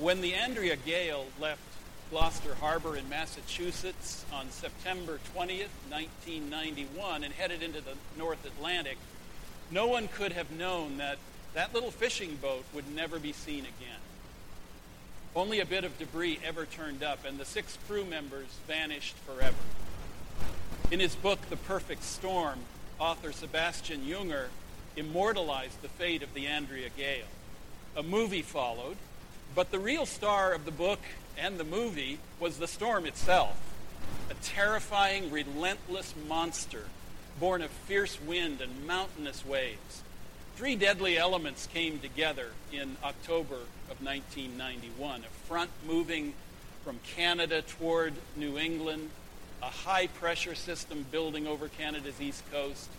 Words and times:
When 0.00 0.22
the 0.22 0.32
Andrea 0.32 0.76
Gail 0.76 1.26
left 1.38 1.60
Gloucester 2.10 2.54
Harbor 2.54 2.96
in 2.96 3.06
Massachusetts 3.10 4.24
on 4.32 4.50
September 4.50 5.20
20th, 5.36 5.68
1991, 5.90 7.22
and 7.22 7.34
headed 7.34 7.62
into 7.62 7.82
the 7.82 7.92
North 8.16 8.42
Atlantic, 8.46 8.96
no 9.70 9.86
one 9.88 10.08
could 10.08 10.32
have 10.32 10.50
known 10.52 10.96
that 10.96 11.18
that 11.52 11.74
little 11.74 11.90
fishing 11.90 12.36
boat 12.36 12.64
would 12.72 12.90
never 12.94 13.18
be 13.18 13.34
seen 13.34 13.60
again. 13.60 14.00
Only 15.36 15.60
a 15.60 15.66
bit 15.66 15.84
of 15.84 15.98
debris 15.98 16.40
ever 16.42 16.64
turned 16.64 17.02
up, 17.02 17.26
and 17.26 17.36
the 17.36 17.44
six 17.44 17.76
crew 17.86 18.06
members 18.06 18.48
vanished 18.66 19.16
forever. 19.26 19.54
In 20.90 20.98
his 20.98 21.14
book, 21.14 21.40
The 21.50 21.56
Perfect 21.56 22.04
Storm, 22.04 22.60
author 22.98 23.32
Sebastian 23.32 24.06
Junger 24.06 24.46
immortalized 24.96 25.82
the 25.82 25.88
fate 25.90 26.22
of 26.22 26.32
the 26.32 26.46
Andrea 26.46 26.88
Gail. 26.96 27.26
A 27.94 28.02
movie 28.02 28.40
followed, 28.40 28.96
but 29.54 29.70
the 29.70 29.78
real 29.78 30.06
star 30.06 30.52
of 30.52 30.64
the 30.64 30.70
book 30.70 31.00
and 31.38 31.58
the 31.58 31.64
movie 31.64 32.18
was 32.38 32.58
the 32.58 32.68
storm 32.68 33.06
itself, 33.06 33.56
a 34.30 34.34
terrifying, 34.34 35.30
relentless 35.30 36.14
monster 36.28 36.84
born 37.40 37.62
of 37.62 37.70
fierce 37.70 38.20
wind 38.20 38.60
and 38.60 38.86
mountainous 38.86 39.44
waves. 39.46 40.02
Three 40.56 40.76
deadly 40.76 41.16
elements 41.16 41.66
came 41.72 41.98
together 41.98 42.48
in 42.70 42.98
October 43.02 43.56
of 43.90 44.04
1991 44.04 45.22
a 45.22 45.46
front 45.46 45.70
moving 45.86 46.34
from 46.84 46.98
Canada 47.16 47.62
toward 47.62 48.12
New 48.36 48.58
England, 48.58 49.08
a 49.62 49.66
high 49.66 50.06
pressure 50.06 50.54
system 50.54 51.06
building 51.10 51.46
over 51.46 51.68
Canada's 51.68 52.20
east 52.20 52.42
coast, 52.52 52.90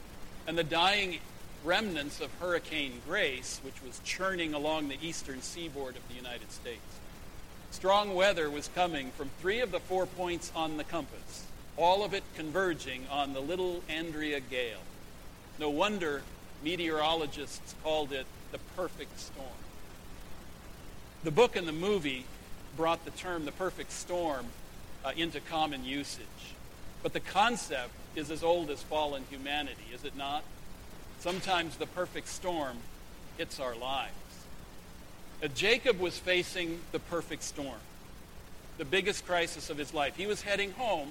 and 0.48 0.58
the 0.58 0.64
dying 0.64 1.20
remnants 1.64 2.20
of 2.22 2.32
Hurricane 2.40 3.02
Grace, 3.08 3.60
which 3.64 3.82
was 3.86 4.02
churning 4.04 4.54
along 4.54 4.88
the 4.88 4.98
eastern 5.02 5.42
seaboard 5.42 5.96
of 5.96 6.08
the 6.08 6.16
United 6.16 6.52
States. 6.52 6.82
Strong 7.72 8.16
weather 8.16 8.50
was 8.50 8.70
coming 8.74 9.12
from 9.12 9.30
three 9.40 9.60
of 9.60 9.72
the 9.72 9.80
four 9.80 10.06
points 10.06 10.52
on 10.56 10.78
the 10.78 10.84
compass, 10.84 11.46
all 11.78 12.04
of 12.04 12.14
it 12.14 12.24
converging 12.36 13.06
on 13.10 13.34
the 13.34 13.40
little 13.40 13.82
Andrea 13.88 14.40
Gail. 14.40 14.80
No 15.60 15.70
wonder 15.70 16.24
meteorologists 16.64 17.76
called 17.84 18.12
it 18.12 18.26
the 18.52 18.60
perfect 18.76 19.20
storm. 19.20 19.48
The 21.24 21.32
book 21.32 21.56
and 21.56 21.68
the 21.68 21.72
movie 21.72 22.26
brought 22.76 23.06
the 23.06 23.12
term 23.12 23.46
the 23.46 23.52
perfect 23.52 23.92
storm 23.92 24.48
uh, 25.06 25.12
into 25.16 25.40
common 25.40 25.86
usage. 25.86 26.26
But 27.04 27.14
the 27.14 27.20
concept 27.20 27.92
is 28.16 28.32
as 28.32 28.44
old 28.44 28.70
as 28.70 28.82
fallen 28.84 29.24
humanity, 29.30 29.86
is 29.94 30.04
it 30.04 30.16
not? 30.16 30.44
Sometimes 31.22 31.78
the 31.78 31.86
perfect 31.86 32.28
storm 32.28 32.78
hits 33.38 33.60
our 33.60 33.76
lives. 33.76 34.12
Uh, 35.44 35.50
Jacob 35.50 36.00
was 36.00 36.18
facing 36.18 36.80
the 36.92 36.98
perfect 36.98 37.44
storm, 37.44 37.80
the 38.80 38.86
biggest 38.86 39.28
crisis 39.28 39.70
of 39.70 39.78
his 39.78 39.94
life. 39.94 40.16
He 40.16 40.26
was 40.26 40.42
heading 40.42 40.72
home 40.72 41.10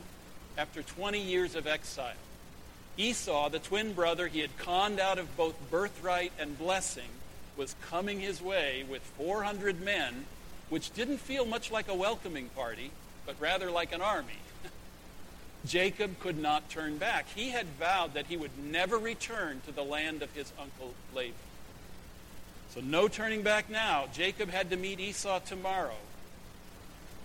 after 0.58 0.82
20 0.82 1.20
years 1.20 1.54
of 1.54 1.68
exile. 1.68 2.16
Esau, 2.96 3.50
the 3.50 3.60
twin 3.60 3.92
brother 3.92 4.26
he 4.26 4.40
had 4.40 4.58
conned 4.58 4.98
out 4.98 5.18
of 5.18 5.36
both 5.36 5.54
birthright 5.70 6.32
and 6.40 6.58
blessing, 6.58 7.10
was 7.56 7.76
coming 7.80 8.18
his 8.18 8.42
way 8.42 8.84
with 8.90 9.02
400 9.16 9.80
men, 9.80 10.24
which 10.70 10.92
didn't 10.92 11.18
feel 11.18 11.46
much 11.46 11.70
like 11.70 11.86
a 11.86 11.94
welcoming 11.94 12.48
party, 12.56 12.90
but 13.26 13.36
rather 13.38 13.70
like 13.70 13.92
an 13.92 14.02
army. 14.02 14.40
Jacob 15.66 16.18
could 16.20 16.38
not 16.38 16.68
turn 16.70 16.96
back. 16.96 17.26
He 17.34 17.50
had 17.50 17.66
vowed 17.78 18.14
that 18.14 18.26
he 18.26 18.36
would 18.36 18.56
never 18.58 18.96
return 18.98 19.60
to 19.66 19.72
the 19.72 19.82
land 19.82 20.22
of 20.22 20.32
his 20.32 20.52
uncle 20.58 20.94
Laban. 21.14 21.34
So, 22.74 22.80
no 22.80 23.08
turning 23.08 23.42
back 23.42 23.68
now. 23.68 24.06
Jacob 24.12 24.50
had 24.50 24.70
to 24.70 24.76
meet 24.76 25.00
Esau 25.00 25.40
tomorrow. 25.40 25.96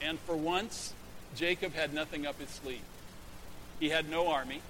And 0.01 0.19
for 0.19 0.35
once, 0.35 0.93
Jacob 1.35 1.73
had 1.73 1.93
nothing 1.93 2.25
up 2.25 2.39
his 2.39 2.49
sleeve. 2.49 2.81
He 3.79 3.89
had 3.89 4.09
no 4.09 4.27
army. 4.27 4.61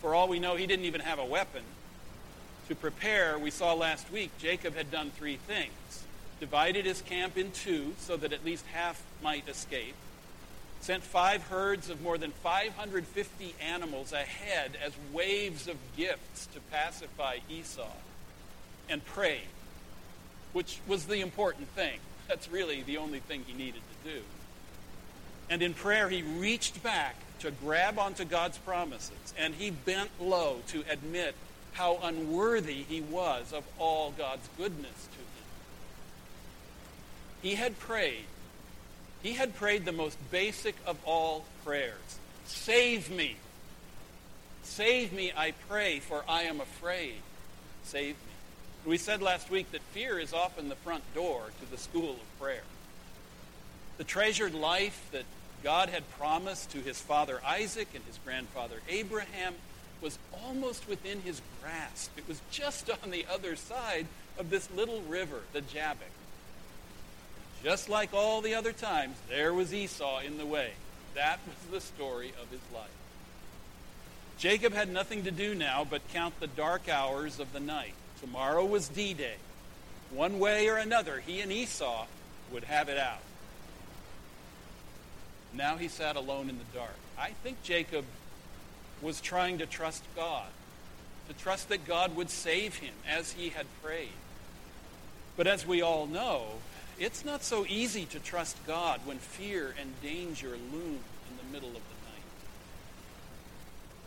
For 0.00 0.14
all 0.14 0.28
we 0.28 0.38
know, 0.38 0.56
he 0.56 0.66
didn't 0.66 0.84
even 0.84 1.00
have 1.00 1.18
a 1.18 1.24
weapon. 1.24 1.62
To 2.68 2.74
prepare, 2.74 3.38
we 3.38 3.50
saw 3.50 3.74
last 3.74 4.10
week, 4.10 4.32
Jacob 4.38 4.74
had 4.74 4.90
done 4.90 5.10
three 5.10 5.36
things 5.36 6.04
divided 6.40 6.84
his 6.84 7.02
camp 7.02 7.38
in 7.38 7.50
two 7.52 7.94
so 7.98 8.16
that 8.16 8.32
at 8.32 8.44
least 8.44 8.64
half 8.72 9.02
might 9.22 9.48
escape, 9.48 9.94
sent 10.80 11.02
five 11.02 11.42
herds 11.44 11.90
of 11.90 12.00
more 12.02 12.18
than 12.18 12.30
550 12.30 13.54
animals 13.60 14.12
ahead 14.12 14.76
as 14.84 14.92
waves 15.12 15.68
of 15.68 15.76
gifts 15.96 16.46
to 16.54 16.60
pacify 16.70 17.38
Esau, 17.50 17.90
and 18.88 19.04
prayed, 19.04 19.48
which 20.52 20.78
was 20.86 21.06
the 21.06 21.20
important 21.20 21.68
thing. 21.68 21.98
That's 22.28 22.48
really 22.50 22.82
the 22.82 22.98
only 22.98 23.20
thing 23.20 23.44
he 23.46 23.52
needed 23.52 23.82
to 24.04 24.10
do. 24.14 24.22
And 25.50 25.62
in 25.62 25.74
prayer, 25.74 26.08
he 26.08 26.22
reached 26.22 26.82
back 26.82 27.16
to 27.40 27.50
grab 27.50 27.98
onto 27.98 28.24
God's 28.24 28.58
promises, 28.58 29.34
and 29.38 29.54
he 29.54 29.70
bent 29.70 30.10
low 30.20 30.58
to 30.68 30.84
admit 30.88 31.34
how 31.72 31.98
unworthy 32.02 32.82
he 32.84 33.00
was 33.00 33.52
of 33.52 33.64
all 33.78 34.12
God's 34.16 34.48
goodness 34.56 35.08
to 35.12 35.18
him. 35.18 35.26
He 37.42 37.54
had 37.54 37.78
prayed. 37.78 38.24
He 39.26 39.32
had 39.32 39.56
prayed 39.56 39.84
the 39.84 39.90
most 39.90 40.16
basic 40.30 40.76
of 40.86 40.96
all 41.04 41.44
prayers 41.64 42.18
Save 42.44 43.10
me. 43.10 43.34
Save 44.62 45.12
me, 45.12 45.32
I 45.36 45.50
pray, 45.68 45.98
for 45.98 46.22
I 46.28 46.42
am 46.42 46.60
afraid. 46.60 47.16
Save 47.82 48.14
me. 48.14 48.32
We 48.84 48.98
said 48.98 49.20
last 49.20 49.50
week 49.50 49.72
that 49.72 49.80
fear 49.90 50.20
is 50.20 50.32
often 50.32 50.68
the 50.68 50.76
front 50.76 51.02
door 51.12 51.42
to 51.60 51.68
the 51.68 51.76
school 51.76 52.12
of 52.12 52.40
prayer. 52.40 52.62
The 53.98 54.04
treasured 54.04 54.54
life 54.54 55.08
that 55.10 55.24
God 55.64 55.88
had 55.88 56.08
promised 56.12 56.70
to 56.70 56.78
his 56.78 57.00
father 57.00 57.40
Isaac 57.44 57.88
and 57.96 58.04
his 58.04 58.20
grandfather 58.24 58.76
Abraham 58.88 59.56
was 60.00 60.20
almost 60.44 60.88
within 60.88 61.22
his 61.22 61.42
grasp. 61.60 62.16
It 62.16 62.28
was 62.28 62.40
just 62.52 62.88
on 63.02 63.10
the 63.10 63.26
other 63.28 63.56
side 63.56 64.06
of 64.38 64.50
this 64.50 64.70
little 64.70 65.02
river, 65.02 65.40
the 65.52 65.62
Jabbok. 65.62 66.12
Just 67.66 67.88
like 67.88 68.14
all 68.14 68.42
the 68.42 68.54
other 68.54 68.70
times, 68.70 69.16
there 69.28 69.52
was 69.52 69.74
Esau 69.74 70.20
in 70.20 70.38
the 70.38 70.46
way. 70.46 70.70
That 71.16 71.40
was 71.48 71.56
the 71.72 71.80
story 71.80 72.32
of 72.40 72.48
his 72.48 72.60
life. 72.72 72.86
Jacob 74.38 74.72
had 74.72 74.88
nothing 74.88 75.24
to 75.24 75.32
do 75.32 75.52
now 75.52 75.84
but 75.84 76.00
count 76.12 76.38
the 76.38 76.46
dark 76.46 76.88
hours 76.88 77.40
of 77.40 77.52
the 77.52 77.58
night. 77.58 77.94
Tomorrow 78.20 78.64
was 78.64 78.86
D 78.86 79.14
Day. 79.14 79.34
One 80.12 80.38
way 80.38 80.68
or 80.68 80.76
another, 80.76 81.18
he 81.18 81.40
and 81.40 81.50
Esau 81.50 82.06
would 82.52 82.62
have 82.62 82.88
it 82.88 82.98
out. 82.98 83.18
Now 85.52 85.76
he 85.76 85.88
sat 85.88 86.14
alone 86.14 86.48
in 86.48 86.58
the 86.58 86.78
dark. 86.78 86.94
I 87.18 87.30
think 87.42 87.64
Jacob 87.64 88.04
was 89.02 89.20
trying 89.20 89.58
to 89.58 89.66
trust 89.66 90.04
God, 90.14 90.46
to 91.26 91.34
trust 91.34 91.68
that 91.70 91.84
God 91.84 92.14
would 92.14 92.30
save 92.30 92.76
him 92.76 92.94
as 93.08 93.32
he 93.32 93.48
had 93.48 93.66
prayed. 93.82 94.10
But 95.36 95.48
as 95.48 95.66
we 95.66 95.82
all 95.82 96.06
know, 96.06 96.60
it's 96.98 97.24
not 97.24 97.42
so 97.42 97.66
easy 97.68 98.04
to 98.06 98.20
trust 98.20 98.56
God 98.66 99.00
when 99.04 99.18
fear 99.18 99.74
and 99.80 100.00
danger 100.02 100.50
loom 100.72 100.98
in 101.30 101.36
the 101.36 101.52
middle 101.52 101.68
of 101.68 101.74
the 101.74 101.78
night. 101.78 102.22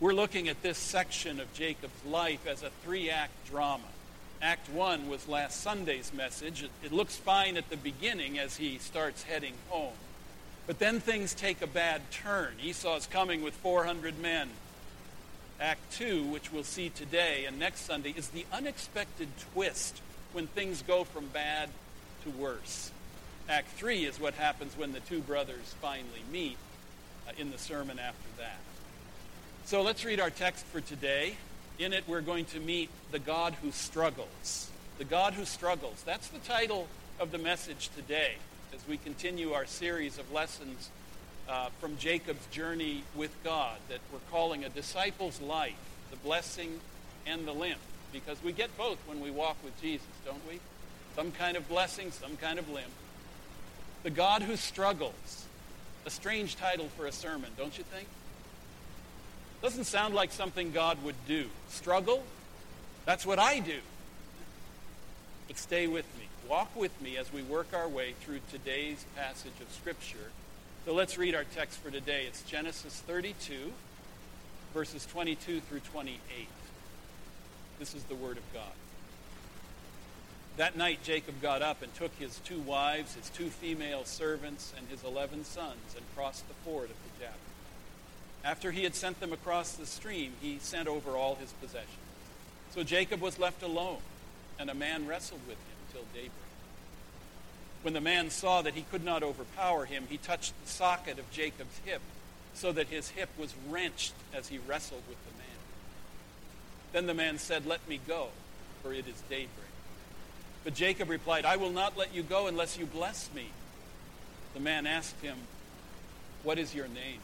We're 0.00 0.14
looking 0.14 0.48
at 0.48 0.62
this 0.62 0.78
section 0.78 1.40
of 1.40 1.52
Jacob's 1.54 2.04
life 2.04 2.46
as 2.46 2.62
a 2.62 2.70
three 2.82 3.10
act 3.10 3.32
drama. 3.48 3.84
Act 4.42 4.70
one 4.70 5.08
was 5.08 5.28
last 5.28 5.60
Sunday's 5.60 6.12
message. 6.14 6.62
It, 6.62 6.70
it 6.84 6.92
looks 6.92 7.16
fine 7.16 7.56
at 7.56 7.68
the 7.68 7.76
beginning 7.76 8.38
as 8.38 8.56
he 8.56 8.78
starts 8.78 9.22
heading 9.22 9.54
home. 9.68 9.92
But 10.66 10.78
then 10.78 11.00
things 11.00 11.34
take 11.34 11.62
a 11.62 11.66
bad 11.66 12.10
turn. 12.10 12.54
Esau's 12.62 13.06
coming 13.06 13.42
with 13.42 13.54
400 13.54 14.18
men. 14.18 14.48
Act 15.60 15.80
2, 15.92 16.24
which 16.24 16.52
we'll 16.52 16.64
see 16.64 16.88
today 16.88 17.44
and 17.44 17.58
next 17.58 17.80
Sunday, 17.80 18.14
is 18.16 18.28
the 18.28 18.46
unexpected 18.52 19.28
twist 19.52 20.00
when 20.32 20.46
things 20.46 20.82
go 20.82 21.04
from 21.04 21.26
bad 21.26 21.68
to 22.24 22.30
worse. 22.30 22.90
Act 23.48 23.68
3 23.78 24.04
is 24.04 24.20
what 24.20 24.34
happens 24.34 24.76
when 24.76 24.92
the 24.92 25.00
two 25.00 25.20
brothers 25.20 25.74
finally 25.80 26.22
meet 26.30 26.56
uh, 27.28 27.32
in 27.38 27.50
the 27.50 27.58
sermon 27.58 27.98
after 27.98 28.28
that. 28.38 28.58
So 29.64 29.82
let's 29.82 30.04
read 30.04 30.20
our 30.20 30.30
text 30.30 30.64
for 30.66 30.80
today. 30.80 31.36
In 31.78 31.92
it, 31.92 32.04
we're 32.06 32.20
going 32.20 32.44
to 32.46 32.60
meet 32.60 32.90
the 33.10 33.18
God 33.18 33.54
who 33.62 33.72
struggles. 33.72 34.70
The 34.98 35.04
God 35.04 35.34
who 35.34 35.44
struggles. 35.44 36.02
That's 36.04 36.28
the 36.28 36.38
title 36.40 36.88
of 37.18 37.30
the 37.30 37.38
message 37.38 37.90
today 37.96 38.34
as 38.74 38.86
we 38.86 38.96
continue 38.96 39.52
our 39.52 39.66
series 39.66 40.18
of 40.18 40.30
lessons 40.32 40.90
uh, 41.48 41.68
from 41.80 41.96
Jacob's 41.98 42.46
journey 42.46 43.02
with 43.16 43.34
God 43.42 43.76
that 43.88 43.98
we're 44.12 44.20
calling 44.30 44.64
a 44.64 44.68
disciple's 44.68 45.40
life, 45.40 45.74
the 46.10 46.16
blessing 46.16 46.80
and 47.26 47.46
the 47.46 47.52
limp, 47.52 47.80
because 48.12 48.42
we 48.44 48.52
get 48.52 48.76
both 48.78 48.98
when 49.06 49.20
we 49.20 49.30
walk 49.30 49.56
with 49.64 49.80
Jesus, 49.80 50.06
don't 50.24 50.46
we? 50.48 50.60
Some 51.16 51.32
kind 51.32 51.56
of 51.56 51.68
blessing, 51.68 52.10
some 52.12 52.36
kind 52.36 52.58
of 52.58 52.68
limp. 52.68 52.90
The 54.02 54.10
God 54.10 54.42
who 54.42 54.56
struggles. 54.56 55.46
A 56.06 56.10
strange 56.10 56.56
title 56.56 56.88
for 56.96 57.06
a 57.06 57.12
sermon, 57.12 57.50
don't 57.58 57.76
you 57.76 57.84
think? 57.84 58.08
Doesn't 59.62 59.84
sound 59.84 60.14
like 60.14 60.32
something 60.32 60.72
God 60.72 61.02
would 61.04 61.16
do. 61.28 61.46
Struggle? 61.68 62.22
That's 63.04 63.26
what 63.26 63.38
I 63.38 63.60
do. 63.60 63.78
But 65.48 65.58
stay 65.58 65.86
with 65.86 66.06
me. 66.18 66.24
Walk 66.48 66.74
with 66.74 67.00
me 67.02 67.16
as 67.18 67.32
we 67.32 67.42
work 67.42 67.68
our 67.74 67.88
way 67.88 68.14
through 68.20 68.40
today's 68.50 69.04
passage 69.16 69.52
of 69.60 69.70
Scripture. 69.72 70.30
So 70.86 70.94
let's 70.94 71.18
read 71.18 71.34
our 71.34 71.44
text 71.44 71.78
for 71.80 71.90
today. 71.90 72.24
It's 72.26 72.42
Genesis 72.42 73.02
32, 73.06 73.72
verses 74.72 75.04
22 75.06 75.60
through 75.60 75.80
28. 75.80 76.18
This 77.78 77.94
is 77.94 78.02
the 78.04 78.14
Word 78.14 78.38
of 78.38 78.54
God. 78.54 78.72
That 80.56 80.76
night 80.76 81.02
Jacob 81.02 81.40
got 81.40 81.62
up 81.62 81.82
and 81.82 81.94
took 81.94 82.14
his 82.18 82.38
two 82.40 82.60
wives, 82.60 83.14
his 83.14 83.30
two 83.30 83.48
female 83.48 84.04
servants, 84.04 84.72
and 84.76 84.86
his 84.88 85.02
eleven 85.04 85.44
sons 85.44 85.94
and 85.96 86.04
crossed 86.14 86.46
the 86.48 86.54
ford 86.64 86.90
of 86.90 86.96
the 86.96 87.24
Jabbok. 87.24 87.38
After 88.44 88.70
he 88.70 88.84
had 88.84 88.94
sent 88.94 89.20
them 89.20 89.32
across 89.32 89.72
the 89.72 89.86
stream, 89.86 90.32
he 90.40 90.58
sent 90.58 90.88
over 90.88 91.12
all 91.12 91.36
his 91.36 91.52
possessions. 91.52 91.96
So 92.74 92.82
Jacob 92.82 93.20
was 93.20 93.38
left 93.38 93.62
alone, 93.62 93.98
and 94.58 94.70
a 94.70 94.74
man 94.74 95.06
wrestled 95.06 95.40
with 95.46 95.58
him 95.58 95.76
till 95.92 96.04
daybreak. 96.12 96.32
When 97.82 97.94
the 97.94 98.00
man 98.00 98.30
saw 98.30 98.62
that 98.62 98.74
he 98.74 98.82
could 98.82 99.04
not 99.04 99.22
overpower 99.22 99.86
him, 99.86 100.06
he 100.08 100.18
touched 100.18 100.52
the 100.62 100.70
socket 100.70 101.18
of 101.18 101.30
Jacob's 101.30 101.80
hip, 101.84 102.02
so 102.54 102.72
that 102.72 102.88
his 102.88 103.10
hip 103.10 103.30
was 103.38 103.54
wrenched 103.68 104.12
as 104.34 104.48
he 104.48 104.58
wrestled 104.58 105.02
with 105.08 105.18
the 105.24 105.32
man. 105.38 105.46
Then 106.92 107.06
the 107.06 107.14
man 107.14 107.38
said, 107.38 107.66
Let 107.66 107.86
me 107.88 108.00
go, 108.06 108.28
for 108.82 108.92
it 108.92 109.06
is 109.08 109.22
daybreak. 109.28 109.69
But 110.64 110.74
Jacob 110.74 111.08
replied, 111.08 111.44
I 111.44 111.56
will 111.56 111.70
not 111.70 111.96
let 111.96 112.14
you 112.14 112.22
go 112.22 112.46
unless 112.46 112.78
you 112.78 112.86
bless 112.86 113.30
me. 113.34 113.46
The 114.54 114.60
man 114.60 114.86
asked 114.86 115.20
him, 115.22 115.36
What 116.42 116.58
is 116.58 116.74
your 116.74 116.88
name? 116.88 117.20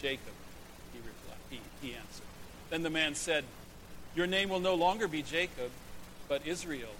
Jacob, 0.00 0.32
he 0.92 0.98
replied. 0.98 1.38
He, 1.50 1.60
he 1.80 1.94
answered. 1.94 2.26
Then 2.70 2.82
the 2.82 2.90
man 2.90 3.14
said, 3.14 3.44
Your 4.16 4.26
name 4.26 4.48
will 4.48 4.60
no 4.60 4.74
longer 4.74 5.06
be 5.06 5.22
Jacob, 5.22 5.70
but 6.28 6.46
Israel, 6.46 6.94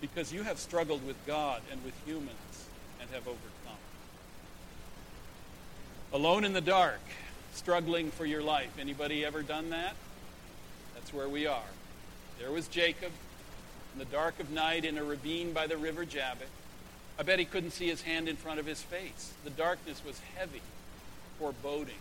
because 0.00 0.32
you 0.32 0.42
have 0.42 0.58
struggled 0.58 1.06
with 1.06 1.16
God 1.26 1.60
and 1.70 1.84
with 1.84 1.94
humans 2.06 2.66
and 3.00 3.10
have 3.10 3.28
overcome. 3.28 3.42
Alone 6.12 6.44
in 6.44 6.52
the 6.52 6.60
dark, 6.60 7.00
struggling 7.52 8.10
for 8.10 8.24
your 8.24 8.42
life. 8.42 8.70
Anybody 8.78 9.24
ever 9.24 9.42
done 9.42 9.70
that? 9.70 9.94
That's 10.94 11.12
where 11.12 11.28
we 11.28 11.46
are. 11.46 11.62
There 12.38 12.50
was 12.50 12.68
Jacob 12.68 13.12
in 13.92 13.98
the 13.98 14.04
dark 14.04 14.40
of 14.40 14.50
night 14.50 14.84
in 14.84 14.98
a 14.98 15.04
ravine 15.04 15.52
by 15.52 15.66
the 15.66 15.76
river 15.76 16.04
Jabbok. 16.04 16.48
I 17.18 17.22
bet 17.22 17.38
he 17.38 17.44
couldn't 17.44 17.72
see 17.72 17.88
his 17.88 18.02
hand 18.02 18.28
in 18.28 18.36
front 18.36 18.58
of 18.58 18.66
his 18.66 18.82
face. 18.82 19.32
The 19.44 19.50
darkness 19.50 20.02
was 20.04 20.18
heavy, 20.36 20.62
foreboding. 21.38 21.94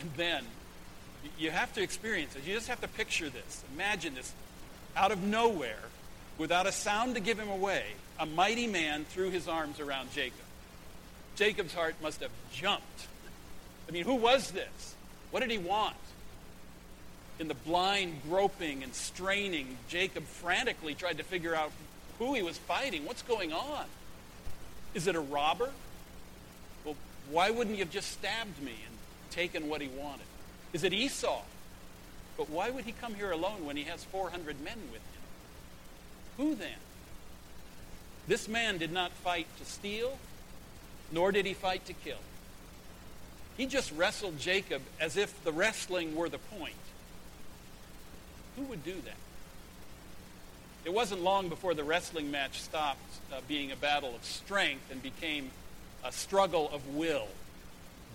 And 0.00 0.10
then 0.16 0.44
you 1.38 1.50
have 1.50 1.72
to 1.74 1.82
experience 1.82 2.34
it. 2.34 2.44
You 2.46 2.54
just 2.54 2.68
have 2.68 2.80
to 2.80 2.88
picture 2.88 3.28
this. 3.28 3.62
Imagine 3.74 4.14
this. 4.14 4.32
Out 4.96 5.12
of 5.12 5.22
nowhere, 5.22 5.78
without 6.38 6.66
a 6.66 6.72
sound 6.72 7.14
to 7.14 7.20
give 7.20 7.38
him 7.38 7.48
away, 7.48 7.84
a 8.18 8.26
mighty 8.26 8.66
man 8.66 9.04
threw 9.04 9.30
his 9.30 9.48
arms 9.48 9.78
around 9.80 10.12
Jacob. 10.12 10.38
Jacob's 11.36 11.74
heart 11.74 11.94
must 12.02 12.20
have 12.20 12.30
jumped. 12.52 13.06
I 13.88 13.92
mean, 13.92 14.04
who 14.04 14.14
was 14.14 14.50
this? 14.50 14.94
What 15.30 15.40
did 15.40 15.50
he 15.50 15.58
want? 15.58 15.96
In 17.38 17.48
the 17.48 17.54
blind 17.54 18.20
groping 18.28 18.82
and 18.82 18.94
straining, 18.94 19.78
Jacob 19.88 20.24
frantically 20.24 20.94
tried 20.94 21.18
to 21.18 21.24
figure 21.24 21.54
out 21.54 21.72
who 22.18 22.34
he 22.34 22.42
was 22.42 22.58
fighting. 22.58 23.04
What's 23.04 23.22
going 23.22 23.52
on? 23.52 23.86
Is 24.94 25.06
it 25.06 25.16
a 25.16 25.20
robber? 25.20 25.70
Well, 26.84 26.96
why 27.30 27.50
wouldn't 27.50 27.74
he 27.74 27.80
have 27.80 27.90
just 27.90 28.10
stabbed 28.12 28.62
me 28.62 28.74
and 28.86 28.96
taken 29.30 29.68
what 29.68 29.80
he 29.80 29.88
wanted? 29.88 30.26
Is 30.72 30.84
it 30.84 30.92
Esau? 30.92 31.42
But 32.36 32.48
why 32.48 32.70
would 32.70 32.84
he 32.84 32.92
come 32.92 33.14
here 33.14 33.30
alone 33.30 33.64
when 33.64 33.76
he 33.76 33.84
has 33.84 34.04
400 34.04 34.60
men 34.62 34.78
with 34.90 35.00
him? 35.00 35.22
Who 36.36 36.54
then? 36.54 36.78
This 38.28 38.48
man 38.48 38.78
did 38.78 38.92
not 38.92 39.12
fight 39.12 39.46
to 39.58 39.64
steal, 39.64 40.18
nor 41.10 41.32
did 41.32 41.44
he 41.44 41.54
fight 41.54 41.84
to 41.86 41.92
kill. 41.92 42.18
He 43.56 43.66
just 43.66 43.92
wrestled 43.92 44.38
Jacob 44.38 44.82
as 45.00 45.16
if 45.16 45.42
the 45.44 45.52
wrestling 45.52 46.14
were 46.14 46.28
the 46.28 46.38
point. 46.38 46.74
Who 48.56 48.62
would 48.64 48.84
do 48.84 48.94
that? 48.94 49.16
It 50.84 50.92
wasn't 50.92 51.22
long 51.22 51.48
before 51.48 51.74
the 51.74 51.84
wrestling 51.84 52.30
match 52.30 52.60
stopped 52.60 53.00
uh, 53.32 53.40
being 53.46 53.70
a 53.70 53.76
battle 53.76 54.14
of 54.14 54.24
strength 54.24 54.90
and 54.90 55.02
became 55.02 55.50
a 56.04 56.10
struggle 56.10 56.68
of 56.72 56.94
will. 56.94 57.28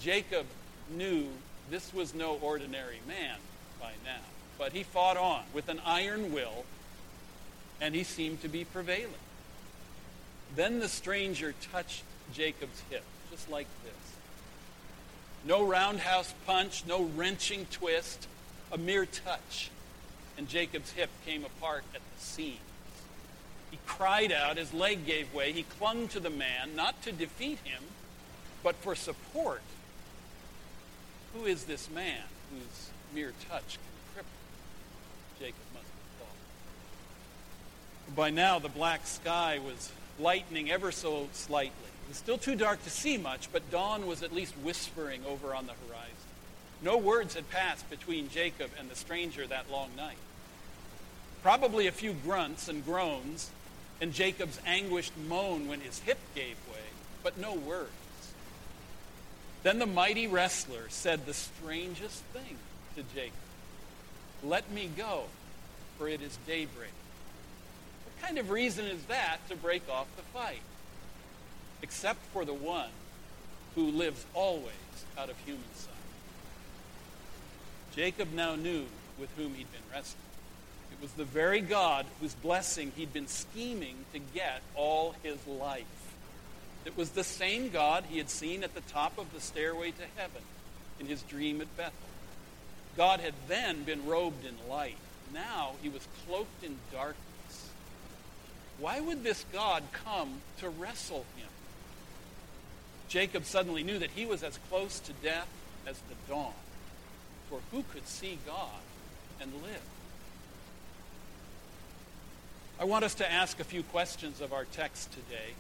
Jacob 0.01 0.45
knew 0.91 1.27
this 1.69 1.93
was 1.93 2.13
no 2.13 2.37
ordinary 2.41 2.99
man 3.07 3.37
by 3.79 3.91
now, 4.05 4.19
but 4.57 4.73
he 4.73 4.83
fought 4.83 5.17
on 5.17 5.43
with 5.53 5.69
an 5.69 5.79
iron 5.85 6.33
will, 6.33 6.65
and 7.79 7.95
he 7.95 8.03
seemed 8.03 8.41
to 8.41 8.49
be 8.49 8.65
prevailing. 8.65 9.13
Then 10.55 10.79
the 10.79 10.89
stranger 10.89 11.53
touched 11.71 12.03
Jacob's 12.33 12.81
hip, 12.89 13.03
just 13.31 13.49
like 13.49 13.67
this. 13.83 13.93
No 15.45 15.65
roundhouse 15.65 16.33
punch, 16.45 16.83
no 16.85 17.03
wrenching 17.03 17.65
twist, 17.71 18.27
a 18.71 18.77
mere 18.77 19.05
touch. 19.05 19.71
And 20.37 20.47
Jacob's 20.47 20.91
hip 20.91 21.09
came 21.25 21.43
apart 21.43 21.83
at 21.95 22.01
the 22.01 22.21
seams. 22.21 22.59
He 23.71 23.79
cried 23.85 24.31
out, 24.31 24.57
his 24.57 24.73
leg 24.73 25.05
gave 25.05 25.33
way. 25.33 25.51
He 25.51 25.63
clung 25.63 26.07
to 26.09 26.19
the 26.19 26.29
man, 26.29 26.75
not 26.75 27.01
to 27.03 27.11
defeat 27.11 27.59
him, 27.63 27.83
but 28.63 28.75
for 28.75 28.95
support 28.95 29.61
who 31.37 31.45
is 31.45 31.65
this 31.65 31.89
man 31.89 32.23
whose 32.51 32.89
mere 33.13 33.33
touch 33.49 33.77
can 33.77 34.23
cripple? 34.23 35.39
Jacob 35.39 35.55
must 35.73 35.85
have 35.85 36.27
thought. 36.27 38.15
By 38.15 38.29
now, 38.29 38.59
the 38.59 38.69
black 38.69 39.05
sky 39.05 39.59
was 39.63 39.91
lightening 40.19 40.71
ever 40.71 40.91
so 40.91 41.27
slightly. 41.33 41.71
It 42.05 42.09
was 42.09 42.17
still 42.17 42.37
too 42.37 42.55
dark 42.55 42.83
to 42.85 42.89
see 42.89 43.17
much, 43.17 43.51
but 43.51 43.69
dawn 43.69 44.07
was 44.07 44.23
at 44.23 44.33
least 44.33 44.53
whispering 44.63 45.21
over 45.25 45.53
on 45.53 45.67
the 45.67 45.73
horizon. 45.87 46.13
No 46.81 46.97
words 46.97 47.35
had 47.35 47.49
passed 47.49 47.89
between 47.89 48.29
Jacob 48.29 48.71
and 48.79 48.89
the 48.89 48.95
stranger 48.95 49.45
that 49.47 49.69
long 49.71 49.89
night. 49.97 50.17
Probably 51.43 51.87
a 51.87 51.91
few 51.91 52.13
grunts 52.13 52.67
and 52.67 52.83
groans, 52.83 53.51
and 54.01 54.13
Jacob's 54.13 54.59
anguished 54.65 55.13
moan 55.27 55.67
when 55.67 55.81
his 55.81 55.99
hip 55.99 56.19
gave 56.35 56.55
way, 56.71 56.79
but 57.23 57.37
no 57.37 57.53
words. 57.53 57.91
Then 59.63 59.79
the 59.79 59.85
mighty 59.85 60.27
wrestler 60.27 60.85
said 60.89 61.25
the 61.25 61.33
strangest 61.33 62.21
thing 62.33 62.57
to 62.95 63.03
Jacob 63.13 63.33
Let 64.43 64.71
me 64.71 64.89
go, 64.95 65.23
for 65.97 66.07
it 66.07 66.21
is 66.21 66.37
daybreak. 66.47 66.91
What 68.05 68.25
kind 68.25 68.37
of 68.37 68.49
reason 68.49 68.85
is 68.85 69.03
that 69.05 69.37
to 69.49 69.55
break 69.55 69.83
off 69.89 70.07
the 70.15 70.23
fight? 70.23 70.61
Except 71.81 72.19
for 72.33 72.45
the 72.45 72.53
one 72.53 72.89
who 73.75 73.91
lives 73.91 74.25
always 74.33 74.73
out 75.17 75.29
of 75.29 75.37
human 75.45 75.63
sight. 75.75 75.93
Jacob 77.95 78.33
now 78.33 78.55
knew 78.55 78.85
with 79.19 79.29
whom 79.37 79.53
he'd 79.55 79.71
been 79.71 79.81
wrestling. 79.91 80.26
It 80.97 81.03
was 81.03 81.11
the 81.13 81.25
very 81.25 81.61
God 81.61 82.05
whose 82.19 82.33
blessing 82.33 82.91
he'd 82.95 83.13
been 83.13 83.27
scheming 83.27 83.97
to 84.13 84.19
get 84.19 84.61
all 84.75 85.13
his 85.21 85.37
life. 85.45 85.85
It 86.85 86.97
was 86.97 87.11
the 87.11 87.23
same 87.23 87.69
God 87.69 88.05
he 88.09 88.17
had 88.17 88.29
seen 88.29 88.63
at 88.63 88.73
the 88.73 88.81
top 88.81 89.17
of 89.19 89.31
the 89.33 89.41
stairway 89.41 89.91
to 89.91 90.03
heaven 90.15 90.41
in 90.99 91.05
his 91.05 91.21
dream 91.23 91.61
at 91.61 91.75
Bethel. 91.77 91.93
God 92.95 93.19
had 93.19 93.33
then 93.47 93.83
been 93.83 94.07
robed 94.07 94.43
in 94.45 94.55
light. 94.69 94.97
Now 95.33 95.73
he 95.83 95.89
was 95.89 96.07
cloaked 96.25 96.63
in 96.63 96.77
darkness. 96.91 97.69
Why 98.79 98.99
would 98.99 99.23
this 99.23 99.45
God 99.53 99.83
come 99.91 100.41
to 100.59 100.69
wrestle 100.69 101.25
him? 101.35 101.47
Jacob 103.07 103.45
suddenly 103.45 103.83
knew 103.83 103.99
that 103.99 104.11
he 104.11 104.25
was 104.25 104.41
as 104.41 104.57
close 104.69 104.99
to 105.01 105.13
death 105.13 105.47
as 105.85 105.99
the 106.09 106.15
dawn. 106.33 106.53
For 107.49 107.59
who 107.71 107.83
could 107.93 108.07
see 108.07 108.39
God 108.45 108.81
and 109.39 109.53
live? 109.61 109.81
I 112.79 112.83
want 112.85 113.03
us 113.03 113.15
to 113.15 113.31
ask 113.31 113.59
a 113.59 113.63
few 113.63 113.81
questions 113.81 114.39
of 114.39 114.53
our 114.53 114.65
text 114.65 115.11
today. 115.11 115.55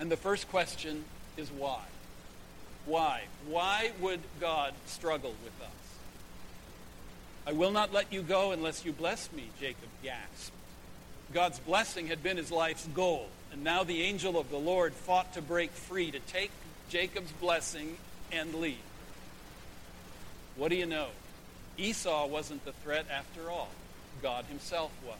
And 0.00 0.10
the 0.10 0.16
first 0.16 0.48
question 0.48 1.04
is 1.36 1.48
why? 1.50 1.82
Why? 2.86 3.22
Why 3.48 3.92
would 4.00 4.20
God 4.40 4.74
struggle 4.86 5.34
with 5.44 5.62
us? 5.62 5.70
I 7.46 7.52
will 7.52 7.70
not 7.70 7.92
let 7.92 8.12
you 8.12 8.22
go 8.22 8.50
unless 8.50 8.84
you 8.84 8.92
bless 8.92 9.30
me, 9.32 9.44
Jacob 9.60 9.88
gasped. 10.02 10.50
God's 11.32 11.60
blessing 11.60 12.08
had 12.08 12.20
been 12.20 12.36
his 12.36 12.50
life's 12.50 12.86
goal, 12.88 13.28
and 13.52 13.62
now 13.62 13.84
the 13.84 14.02
angel 14.02 14.38
of 14.38 14.50
the 14.50 14.58
Lord 14.58 14.92
fought 14.92 15.34
to 15.34 15.42
break 15.42 15.70
free, 15.70 16.10
to 16.10 16.18
take 16.18 16.50
Jacob's 16.88 17.32
blessing 17.32 17.96
and 18.32 18.54
leave. 18.54 18.78
What 20.56 20.70
do 20.70 20.76
you 20.76 20.86
know? 20.86 21.08
Esau 21.78 22.26
wasn't 22.26 22.64
the 22.64 22.72
threat 22.72 23.06
after 23.10 23.50
all. 23.50 23.68
God 24.22 24.46
himself 24.46 24.90
was. 25.06 25.16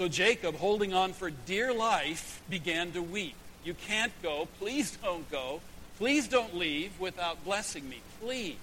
So 0.00 0.08
Jacob, 0.08 0.56
holding 0.56 0.94
on 0.94 1.12
for 1.12 1.28
dear 1.28 1.74
life, 1.74 2.40
began 2.48 2.90
to 2.92 3.02
weep. 3.02 3.34
You 3.66 3.74
can't 3.74 4.12
go. 4.22 4.48
Please 4.58 4.96
don't 5.02 5.30
go. 5.30 5.60
Please 5.98 6.26
don't 6.26 6.56
leave 6.56 6.98
without 6.98 7.44
blessing 7.44 7.86
me. 7.86 7.98
Please. 8.18 8.56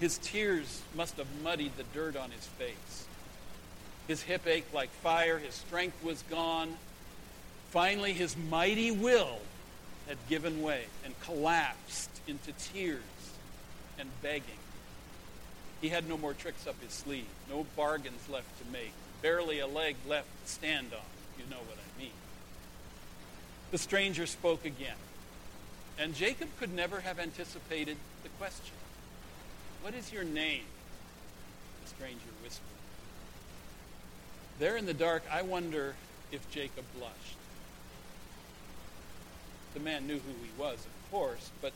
His 0.00 0.18
tears 0.18 0.82
must 0.96 1.16
have 1.18 1.28
muddied 1.44 1.76
the 1.76 1.84
dirt 1.94 2.16
on 2.16 2.32
his 2.32 2.44
face. 2.44 3.06
His 4.08 4.20
hip 4.20 4.48
ached 4.48 4.74
like 4.74 4.90
fire. 4.90 5.38
His 5.38 5.54
strength 5.54 6.02
was 6.02 6.20
gone. 6.22 6.74
Finally, 7.70 8.14
his 8.14 8.36
mighty 8.50 8.90
will 8.90 9.38
had 10.08 10.18
given 10.28 10.60
way 10.60 10.86
and 11.04 11.14
collapsed 11.20 12.10
into 12.26 12.50
tears 12.72 13.00
and 13.96 14.08
begging. 14.22 14.58
He 15.80 15.90
had 15.90 16.08
no 16.08 16.18
more 16.18 16.34
tricks 16.34 16.66
up 16.66 16.74
his 16.82 16.92
sleeve, 16.92 17.26
no 17.48 17.64
bargains 17.76 18.28
left 18.28 18.48
to 18.58 18.72
make, 18.72 18.90
barely 19.24 19.58
a 19.58 19.66
leg 19.66 19.96
left 20.06 20.28
to 20.44 20.52
stand 20.52 20.88
on. 20.92 21.00
You 21.38 21.44
know 21.50 21.56
what 21.56 21.78
I 21.78 21.98
mean. 21.98 22.12
The 23.70 23.78
stranger 23.78 24.26
spoke 24.26 24.66
again, 24.66 24.98
and 25.98 26.14
Jacob 26.14 26.48
could 26.60 26.74
never 26.74 27.00
have 27.00 27.18
anticipated 27.18 27.96
the 28.22 28.28
question. 28.38 28.74
What 29.80 29.94
is 29.94 30.12
your 30.12 30.24
name? 30.24 30.64
The 31.82 31.88
stranger 31.88 32.28
whispered. 32.42 32.66
There 34.58 34.76
in 34.76 34.84
the 34.84 34.94
dark, 34.94 35.22
I 35.32 35.40
wonder 35.40 35.94
if 36.30 36.48
Jacob 36.50 36.84
blushed. 36.96 37.38
The 39.72 39.80
man 39.80 40.06
knew 40.06 40.18
who 40.18 40.32
he 40.42 40.50
was, 40.58 40.74
of 40.74 41.10
course, 41.10 41.50
but 41.62 41.72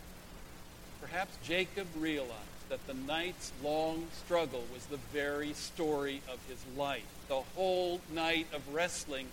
perhaps 1.01 1.35
Jacob 1.43 1.87
realized 1.97 2.35
that 2.69 2.87
the 2.87 2.95
night's 2.95 3.53
long 3.65 4.07
struggle 4.13 4.65
was 4.71 4.85
the 4.87 4.99
very 5.15 5.55
story 5.55 6.21
of 6.31 6.39
his 6.47 6.63
life. 6.77 7.07
The 7.29 7.43
whole 7.55 8.01
night 8.13 8.47
of 8.53 8.75
wrestling 8.75 9.29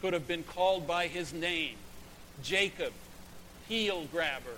could 0.00 0.12
have 0.12 0.26
been 0.26 0.42
called 0.42 0.86
by 0.86 1.06
his 1.06 1.32
name 1.32 1.76
Jacob, 2.42 2.92
heel 3.68 4.06
grabber. 4.10 4.56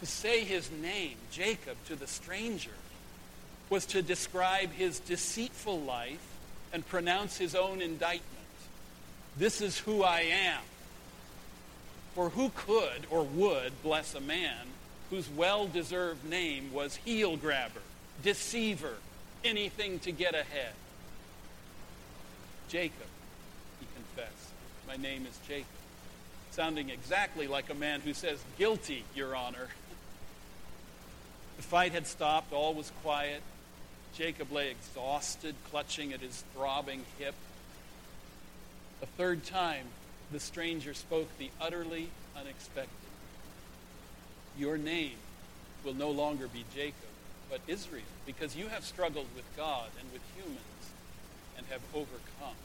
To 0.00 0.06
say 0.06 0.44
his 0.44 0.70
name, 0.70 1.16
Jacob, 1.32 1.76
to 1.86 1.96
the 1.96 2.06
stranger 2.06 2.70
was 3.70 3.84
to 3.86 4.02
describe 4.02 4.72
his 4.72 5.00
deceitful 5.00 5.80
life 5.80 6.24
and 6.72 6.86
pronounce 6.86 7.36
his 7.36 7.54
own 7.54 7.82
indictment. 7.82 8.24
This 9.36 9.60
is 9.60 9.78
who 9.78 10.02
I 10.02 10.20
am. 10.20 10.62
For 12.14 12.30
who 12.30 12.50
could 12.50 13.06
or 13.10 13.24
would 13.24 13.82
bless 13.82 14.14
a 14.14 14.20
man 14.20 14.66
whose 15.10 15.28
well 15.28 15.66
deserved 15.66 16.24
name 16.28 16.72
was 16.72 16.96
heel 16.96 17.36
grabber, 17.36 17.80
deceiver, 18.22 18.94
anything 19.44 19.98
to 20.00 20.12
get 20.12 20.34
ahead? 20.34 20.72
Jacob, 22.68 23.06
he 23.80 23.86
confessed. 23.94 24.50
My 24.86 24.96
name 24.96 25.26
is 25.26 25.38
Jacob. 25.48 25.66
Sounding 26.50 26.90
exactly 26.90 27.46
like 27.46 27.70
a 27.70 27.74
man 27.74 28.00
who 28.00 28.12
says, 28.12 28.38
Guilty, 28.58 29.04
Your 29.14 29.34
Honor. 29.34 29.68
The 31.56 31.64
fight 31.64 31.90
had 31.90 32.06
stopped, 32.06 32.52
all 32.52 32.72
was 32.72 32.92
quiet. 33.02 33.42
Jacob 34.14 34.52
lay 34.52 34.70
exhausted, 34.70 35.56
clutching 35.72 36.12
at 36.12 36.20
his 36.20 36.44
throbbing 36.54 37.04
hip. 37.18 37.34
A 39.02 39.06
third 39.06 39.44
time, 39.44 39.86
the 40.30 40.38
stranger 40.38 40.94
spoke 40.94 41.26
the 41.36 41.50
utterly 41.60 42.10
unexpected. 42.36 42.92
Your 44.56 44.78
name 44.78 45.16
will 45.84 45.94
no 45.94 46.12
longer 46.12 46.46
be 46.46 46.64
Jacob, 46.72 46.94
but 47.50 47.60
Israel, 47.66 48.04
because 48.24 48.54
you 48.54 48.68
have 48.68 48.84
struggled 48.84 49.26
with 49.34 49.44
God 49.56 49.88
and 49.98 50.12
with 50.12 50.22
humans 50.36 50.60
and 51.58 51.66
have 51.68 51.80
overcome. 51.92 52.56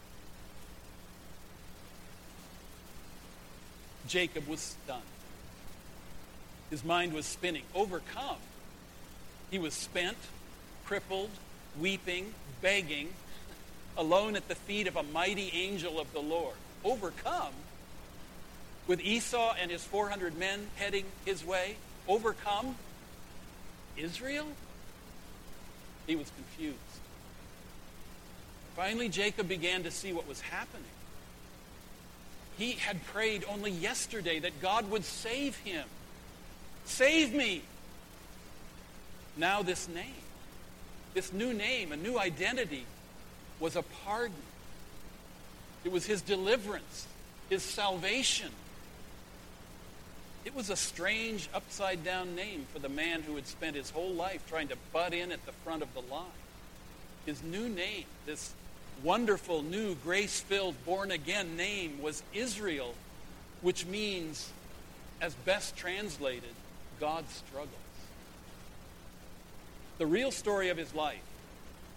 Jacob 4.07 4.47
was 4.47 4.59
stunned. 4.59 5.01
His 6.69 6.83
mind 6.83 7.13
was 7.13 7.25
spinning. 7.25 7.63
Overcome. 7.75 8.38
He 9.51 9.59
was 9.59 9.73
spent, 9.73 10.17
crippled, 10.85 11.29
weeping, 11.79 12.33
begging, 12.62 13.09
alone 13.97 14.35
at 14.35 14.47
the 14.47 14.55
feet 14.55 14.88
of 14.88 14.95
a 14.95 15.03
mighty 15.03 15.51
angel 15.53 16.00
of 16.00 16.12
the 16.13 16.19
Lord. 16.19 16.55
Overcome 16.83 17.53
with 18.88 19.00
Esau 19.01 19.55
and 19.62 19.71
his 19.71 19.83
400 19.83 20.38
men 20.38 20.67
heading 20.75 21.05
his 21.25 21.45
way. 21.45 21.75
Overcome 22.07 22.75
Israel? 23.97 24.47
He 26.07 26.15
was 26.15 26.29
confused. 26.35 26.77
Finally, 28.75 29.10
Jacob 29.10 29.48
began 29.48 29.84
to 29.84 29.92
see 29.92 30.13
what 30.13 30.27
was 30.27 30.42
happening. 30.42 30.84
He 32.58 32.74
had 32.74 33.06
prayed 33.08 33.44
only 33.50 33.72
yesterday 33.72 34.39
that 34.39 34.62
God 34.62 34.89
would 34.89 35.06
save 35.06 35.58
him. 35.58 35.86
Save 36.86 37.34
me. 37.34 37.62
Now, 39.38 39.63
this 39.63 39.88
name, 39.88 40.24
this 41.13 41.34
new 41.34 41.53
name, 41.53 41.92
a 41.92 41.98
new 41.98 42.20
identity, 42.20 42.86
was 43.60 43.75
a 43.75 43.82
pardon. 43.82 44.36
It 45.84 45.92
was 45.92 46.06
his 46.06 46.22
deliverance, 46.22 47.08
his 47.50 47.63
salvation. 47.63 48.51
It 50.46 50.53
was 50.53 50.70
a 50.70 50.75
strange, 50.75 51.50
upside 51.53 52.03
down 52.03 52.36
name 52.36 52.65
for 52.74 52.80
the 52.80 52.89
man 52.89 53.22
who 53.22 53.36
had 53.36 53.48
spent 53.48 53.75
his 53.75 53.89
whole 53.89 54.13
life 54.13 54.44
trying 54.50 54.68
to 54.68 54.75
butt 54.92 55.13
in 55.13 55.32
at 55.32 55.46
the 55.46 55.53
front 55.63 55.82
of 55.82 55.94
the 55.94 56.01
line. 56.01 56.25
His 57.25 57.42
new 57.42 57.70
name, 57.70 58.06
this 58.25 58.53
wonderful, 59.01 59.62
new, 59.62 59.95
grace 59.95 60.39
filled, 60.39 60.75
born 60.85 61.12
again 61.12 61.55
name, 61.55 62.01
was 62.01 62.23
Israel, 62.33 62.93
which 63.62 63.85
means, 63.85 64.50
as 65.21 65.33
best 65.45 65.75
translated, 65.75 66.53
God 67.00 67.25
struggles. 67.29 67.69
The 69.97 70.05
real 70.05 70.31
story 70.31 70.69
of 70.69 70.77
his 70.77 70.93
life, 70.93 71.21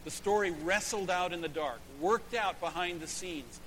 the 0.04 0.10
story 0.10 0.50
wrestled 0.50 1.10
out 1.10 1.32
in 1.32 1.40
the 1.40 1.48
dark, 1.48 1.80
worked 2.00 2.34
out 2.34 2.60
behind 2.60 3.00
the 3.00 3.06
scenes, 3.06 3.60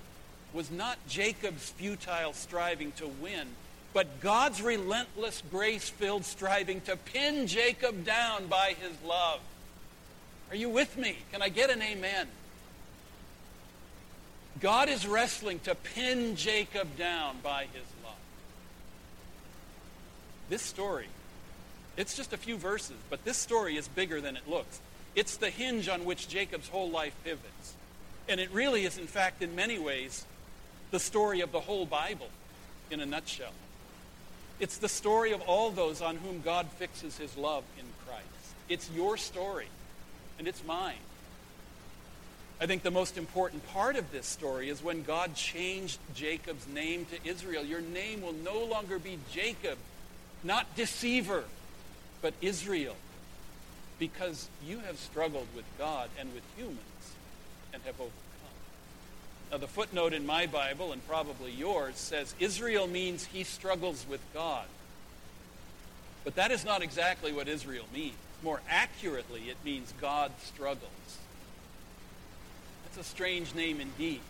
was 0.53 0.71
not 0.71 0.97
Jacob's 1.07 1.69
futile 1.71 2.33
striving 2.33 2.91
to 2.93 3.07
win, 3.07 3.47
but 3.93 4.21
God's 4.21 4.61
relentless, 4.61 5.43
grace 5.51 5.89
filled 5.89 6.25
striving 6.25 6.81
to 6.81 6.95
pin 6.95 7.47
Jacob 7.47 8.05
down 8.05 8.47
by 8.47 8.75
his 8.79 8.91
love. 9.05 9.39
Are 10.49 10.55
you 10.55 10.69
with 10.69 10.97
me? 10.97 11.17
Can 11.31 11.41
I 11.41 11.49
get 11.49 11.69
an 11.69 11.81
amen? 11.81 12.27
God 14.59 14.89
is 14.89 15.07
wrestling 15.07 15.59
to 15.61 15.75
pin 15.75 16.35
Jacob 16.35 16.97
down 16.97 17.37
by 17.41 17.63
his 17.73 17.83
love. 18.03 18.13
This 20.49 20.61
story, 20.61 21.07
it's 21.95 22.15
just 22.15 22.33
a 22.33 22.37
few 22.37 22.57
verses, 22.57 22.97
but 23.09 23.23
this 23.23 23.37
story 23.37 23.77
is 23.77 23.87
bigger 23.87 24.19
than 24.19 24.35
it 24.35 24.49
looks. 24.49 24.79
It's 25.15 25.37
the 25.37 25.49
hinge 25.49 25.87
on 25.87 26.05
which 26.05 26.27
Jacob's 26.27 26.67
whole 26.67 26.89
life 26.89 27.15
pivots. 27.23 27.73
And 28.27 28.39
it 28.39 28.51
really 28.51 28.85
is, 28.85 28.97
in 28.97 29.07
fact, 29.07 29.41
in 29.41 29.55
many 29.55 29.79
ways, 29.79 30.25
the 30.91 30.99
story 30.99 31.41
of 31.41 31.51
the 31.51 31.59
whole 31.59 31.85
Bible 31.85 32.29
in 32.91 32.99
a 32.99 33.05
nutshell. 33.05 33.53
It's 34.59 34.77
the 34.77 34.89
story 34.89 35.31
of 35.31 35.41
all 35.41 35.71
those 35.71 36.01
on 36.01 36.17
whom 36.17 36.41
God 36.41 36.67
fixes 36.77 37.17
his 37.17 37.37
love 37.37 37.63
in 37.77 37.85
Christ. 38.05 38.25
It's 38.67 38.89
your 38.91 39.17
story, 39.17 39.67
and 40.37 40.47
it's 40.47 40.63
mine. 40.65 40.95
I 42.61 42.65
think 42.65 42.83
the 42.83 42.91
most 42.91 43.17
important 43.17 43.65
part 43.69 43.95
of 43.95 44.11
this 44.11 44.25
story 44.25 44.69
is 44.69 44.83
when 44.83 45.03
God 45.03 45.33
changed 45.33 45.97
Jacob's 46.13 46.67
name 46.67 47.05
to 47.05 47.29
Israel. 47.29 47.63
Your 47.63 47.79
name 47.79 48.21
will 48.21 48.33
no 48.33 48.59
longer 48.65 48.99
be 48.99 49.17
Jacob, 49.31 49.77
not 50.43 50.75
deceiver, 50.75 51.45
but 52.21 52.33
Israel, 52.41 52.97
because 53.97 54.49
you 54.67 54.79
have 54.79 54.97
struggled 54.97 55.47
with 55.55 55.63
God 55.77 56.09
and 56.19 56.33
with 56.33 56.43
humans 56.57 56.79
and 57.73 57.81
have 57.83 57.95
overcome. 57.95 58.13
Now, 59.51 59.57
the 59.57 59.67
footnote 59.67 60.11
in 60.11 60.25
my 60.25 60.45
Bible, 60.45 60.91
and 60.91 61.05
probably 61.07 61.51
yours, 61.51 61.95
says 61.95 62.35
Israel 62.39 62.87
means 62.87 63.25
he 63.25 63.45
struggles 63.45 64.05
with 64.09 64.21
God. 64.33 64.65
But 66.25 66.35
that 66.35 66.51
is 66.51 66.65
not 66.65 66.81
exactly 66.81 67.31
what 67.31 67.47
Israel 67.47 67.85
means. 67.93 68.15
More 68.43 68.59
accurately, 68.69 69.49
it 69.49 69.57
means 69.63 69.93
God 70.01 70.31
struggles. 70.43 71.17
That's 72.95 73.07
a 73.07 73.09
strange 73.09 73.53
name 73.53 73.79
indeed. 73.79 74.21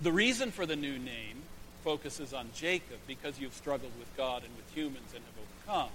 The 0.00 0.12
reason 0.12 0.50
for 0.50 0.64
the 0.64 0.76
new 0.76 0.98
name 0.98 1.42
focuses 1.84 2.32
on 2.32 2.48
Jacob 2.54 2.98
because 3.06 3.38
you've 3.38 3.54
struggled 3.54 3.92
with 3.98 4.14
God 4.16 4.42
and 4.42 4.54
with 4.56 4.70
humans 4.74 5.12
and 5.14 5.22
have 5.24 5.74
overcome. 5.74 5.92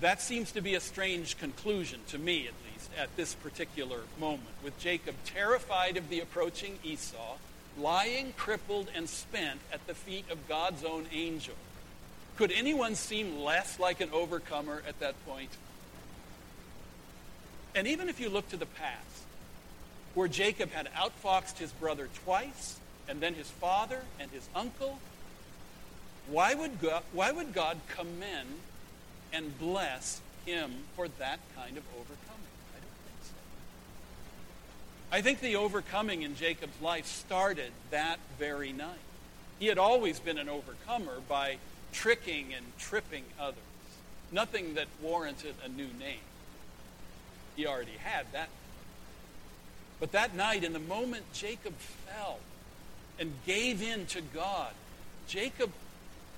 That 0.00 0.20
seems 0.20 0.52
to 0.52 0.60
be 0.60 0.74
a 0.74 0.80
strange 0.80 1.38
conclusion, 1.38 2.00
to 2.08 2.18
me 2.18 2.48
at 2.48 2.54
least, 2.72 2.90
at 2.98 3.14
this 3.16 3.34
particular 3.34 4.00
moment, 4.18 4.50
with 4.64 4.78
Jacob 4.78 5.14
terrified 5.24 5.96
of 5.96 6.08
the 6.08 6.20
approaching 6.20 6.78
Esau, 6.82 7.36
lying 7.78 8.32
crippled 8.36 8.90
and 8.94 9.08
spent 9.08 9.60
at 9.72 9.86
the 9.86 9.94
feet 9.94 10.28
of 10.30 10.48
God's 10.48 10.84
own 10.84 11.06
angel. 11.12 11.54
Could 12.36 12.50
anyone 12.50 12.96
seem 12.96 13.38
less 13.38 13.78
like 13.78 14.00
an 14.00 14.10
overcomer 14.12 14.82
at 14.88 14.98
that 14.98 15.14
point? 15.24 15.50
And 17.74 17.88
even 17.88 18.08
if 18.08 18.20
you 18.20 18.28
look 18.28 18.48
to 18.50 18.56
the 18.56 18.66
past, 18.66 19.24
where 20.14 20.28
Jacob 20.28 20.70
had 20.70 20.88
outfoxed 20.94 21.58
his 21.58 21.72
brother 21.72 22.08
twice, 22.24 22.78
and 23.08 23.20
then 23.20 23.34
his 23.34 23.50
father 23.50 24.02
and 24.20 24.30
his 24.30 24.48
uncle, 24.54 24.98
why 26.28 26.54
would 26.54 26.80
God, 26.80 27.02
why 27.12 27.32
would 27.32 27.52
God 27.52 27.78
commend 27.88 28.48
and 29.32 29.58
bless 29.58 30.20
him 30.46 30.72
for 30.96 31.08
that 31.08 31.40
kind 31.56 31.76
of 31.76 31.82
overcoming? 31.94 32.54
I 32.72 32.78
don't 32.78 32.98
think 33.04 33.18
so. 33.22 33.34
I 35.12 35.20
think 35.20 35.40
the 35.40 35.56
overcoming 35.56 36.22
in 36.22 36.36
Jacob's 36.36 36.80
life 36.80 37.06
started 37.06 37.72
that 37.90 38.18
very 38.38 38.72
night. 38.72 38.98
He 39.58 39.66
had 39.66 39.78
always 39.78 40.20
been 40.20 40.38
an 40.38 40.48
overcomer 40.48 41.18
by 41.28 41.56
tricking 41.92 42.54
and 42.54 42.64
tripping 42.78 43.24
others. 43.38 43.58
Nothing 44.32 44.74
that 44.74 44.86
warranted 45.02 45.54
a 45.64 45.68
new 45.68 45.88
name. 45.98 46.20
He 47.56 47.66
already 47.66 47.96
had 48.02 48.26
that. 48.32 48.48
But 50.00 50.12
that 50.12 50.34
night, 50.34 50.64
in 50.64 50.72
the 50.72 50.78
moment 50.78 51.24
Jacob 51.32 51.74
fell 51.78 52.38
and 53.18 53.32
gave 53.46 53.82
in 53.82 54.06
to 54.06 54.20
God, 54.20 54.72
Jacob 55.28 55.70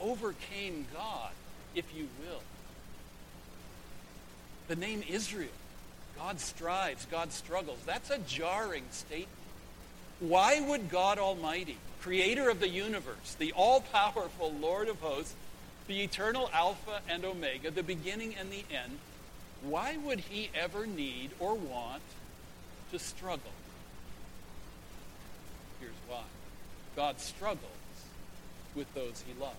overcame 0.00 0.87
God, 0.92 1.30
if 1.75 1.85
you 1.96 2.08
will. 2.20 2.42
The 4.68 4.76
name 4.76 5.02
Israel, 5.08 5.49
God 6.18 6.40
strives, 6.40 7.06
God 7.06 7.32
struggles. 7.32 7.78
That's 7.87 8.11
a 8.11 8.18
jarring 8.18 8.85
statement. 8.90 9.28
Why 10.18 10.61
would 10.61 10.90
God 10.90 11.18
Almighty, 11.18 11.76
creator 12.00 12.49
of 12.49 12.61
the 12.61 12.68
universe, 12.68 13.37
the 13.38 13.52
all 13.52 13.80
powerful 13.80 14.52
Lord 14.52 14.88
of 14.88 15.00
hosts, 15.00 15.35
the 15.87 16.02
eternal 16.02 16.50
Alpha 16.52 17.00
and 17.08 17.25
Omega, 17.25 17.70
the 17.70 17.82
beginning 17.82 18.35
and 18.35 18.50
the 18.50 18.64
end, 18.75 18.99
why 19.70 19.96
would 19.96 20.20
he 20.20 20.50
ever 20.54 20.87
need 20.87 21.30
or 21.38 21.54
want 21.54 22.02
to 22.90 22.99
struggle? 22.99 23.52
Here's 25.80 25.92
why 26.08 26.23
God 26.94 27.20
struggles 27.20 27.61
with 28.75 28.92
those 28.94 29.25
he 29.26 29.38
loves. 29.40 29.56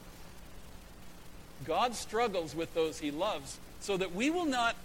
God 1.66 1.96
struggles 1.96 2.56
with 2.56 2.74
those 2.74 3.00
he 3.00 3.12
loves 3.12 3.58
so 3.80 3.98
that 3.98 4.14
we 4.14 4.30
will 4.30 4.46
not 4.46 4.76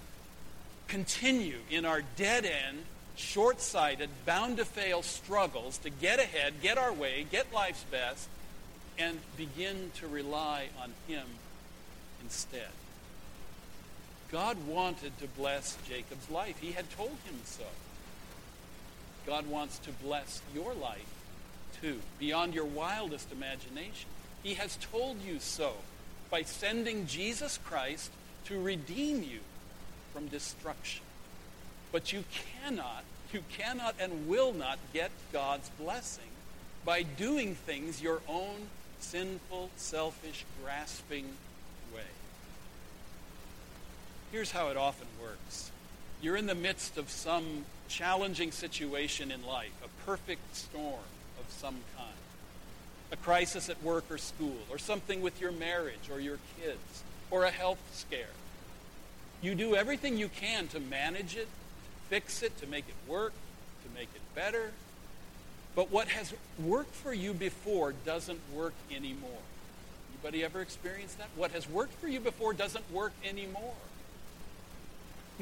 continue 0.88 1.58
in 1.70 1.84
our 1.84 2.02
dead 2.16 2.44
end, 2.44 2.84
short 3.16 3.60
sighted, 3.60 4.10
bound 4.26 4.56
to 4.56 4.64
fail 4.64 5.02
struggles 5.02 5.78
to 5.78 5.90
get 5.90 6.18
ahead, 6.18 6.54
get 6.62 6.78
our 6.78 6.92
way, 6.92 7.26
get 7.30 7.52
life's 7.52 7.84
best, 7.84 8.28
and 8.98 9.18
begin 9.36 9.90
to 9.94 10.06
rely 10.06 10.68
on 10.82 10.92
him 11.08 11.26
instead. 12.22 12.68
God 14.32 14.56
wanted 14.66 15.16
to 15.18 15.28
bless 15.28 15.76
Jacob's 15.86 16.30
life. 16.30 16.58
He 16.58 16.72
had 16.72 16.90
told 16.90 17.10
him 17.26 17.38
so. 17.44 17.64
God 19.26 19.46
wants 19.46 19.78
to 19.80 19.90
bless 19.90 20.40
your 20.54 20.74
life 20.74 21.06
too, 21.80 22.00
beyond 22.18 22.54
your 22.54 22.64
wildest 22.64 23.30
imagination. 23.30 24.08
He 24.42 24.54
has 24.54 24.76
told 24.76 25.20
you 25.22 25.38
so 25.38 25.74
by 26.30 26.42
sending 26.42 27.06
Jesus 27.06 27.58
Christ 27.58 28.10
to 28.46 28.60
redeem 28.60 29.22
you 29.22 29.40
from 30.12 30.28
destruction. 30.28 31.04
But 31.92 32.12
you 32.12 32.24
cannot, 32.62 33.04
you 33.32 33.42
cannot 33.50 33.94
and 34.00 34.26
will 34.28 34.54
not 34.54 34.78
get 34.94 35.10
God's 35.32 35.68
blessing 35.78 36.24
by 36.84 37.02
doing 37.02 37.54
things 37.54 38.02
your 38.02 38.22
own 38.26 38.68
sinful, 38.98 39.70
selfish, 39.76 40.44
grasping. 40.62 41.26
Here's 44.32 44.50
how 44.50 44.68
it 44.68 44.76
often 44.76 45.06
works. 45.20 45.70
You're 46.22 46.36
in 46.36 46.46
the 46.46 46.54
midst 46.54 46.96
of 46.96 47.10
some 47.10 47.66
challenging 47.88 48.50
situation 48.50 49.30
in 49.30 49.44
life, 49.46 49.72
a 49.84 50.06
perfect 50.06 50.56
storm 50.56 51.04
of 51.38 51.44
some 51.50 51.76
kind 51.96 52.08
a 53.12 53.16
crisis 53.16 53.68
at 53.68 53.80
work 53.82 54.10
or 54.10 54.16
school, 54.16 54.56
or 54.70 54.78
something 54.78 55.20
with 55.20 55.38
your 55.38 55.52
marriage 55.52 56.08
or 56.10 56.18
your 56.18 56.38
kids, 56.58 57.04
or 57.30 57.44
a 57.44 57.50
health 57.50 57.78
scare. 57.92 58.32
You 59.42 59.54
do 59.54 59.76
everything 59.76 60.16
you 60.16 60.28
can 60.28 60.66
to 60.68 60.80
manage 60.80 61.36
it, 61.36 61.46
to 61.46 62.08
fix 62.08 62.42
it, 62.42 62.56
to 62.58 62.66
make 62.66 62.86
it 62.88 63.10
work, 63.10 63.34
to 63.84 63.94
make 63.94 64.08
it 64.14 64.22
better. 64.34 64.72
But 65.74 65.90
what 65.90 66.08
has 66.08 66.32
worked 66.58 66.94
for 66.94 67.12
you 67.12 67.34
before 67.34 67.92
doesn't 67.92 68.40
work 68.54 68.74
anymore. 68.90 69.42
Anybody 70.14 70.42
ever 70.42 70.62
experienced 70.62 71.18
that? 71.18 71.28
What 71.36 71.50
has 71.50 71.68
worked 71.68 71.94
for 71.94 72.08
you 72.08 72.20
before 72.20 72.54
doesn't 72.54 72.90
work 72.90 73.12
anymore. 73.24 73.74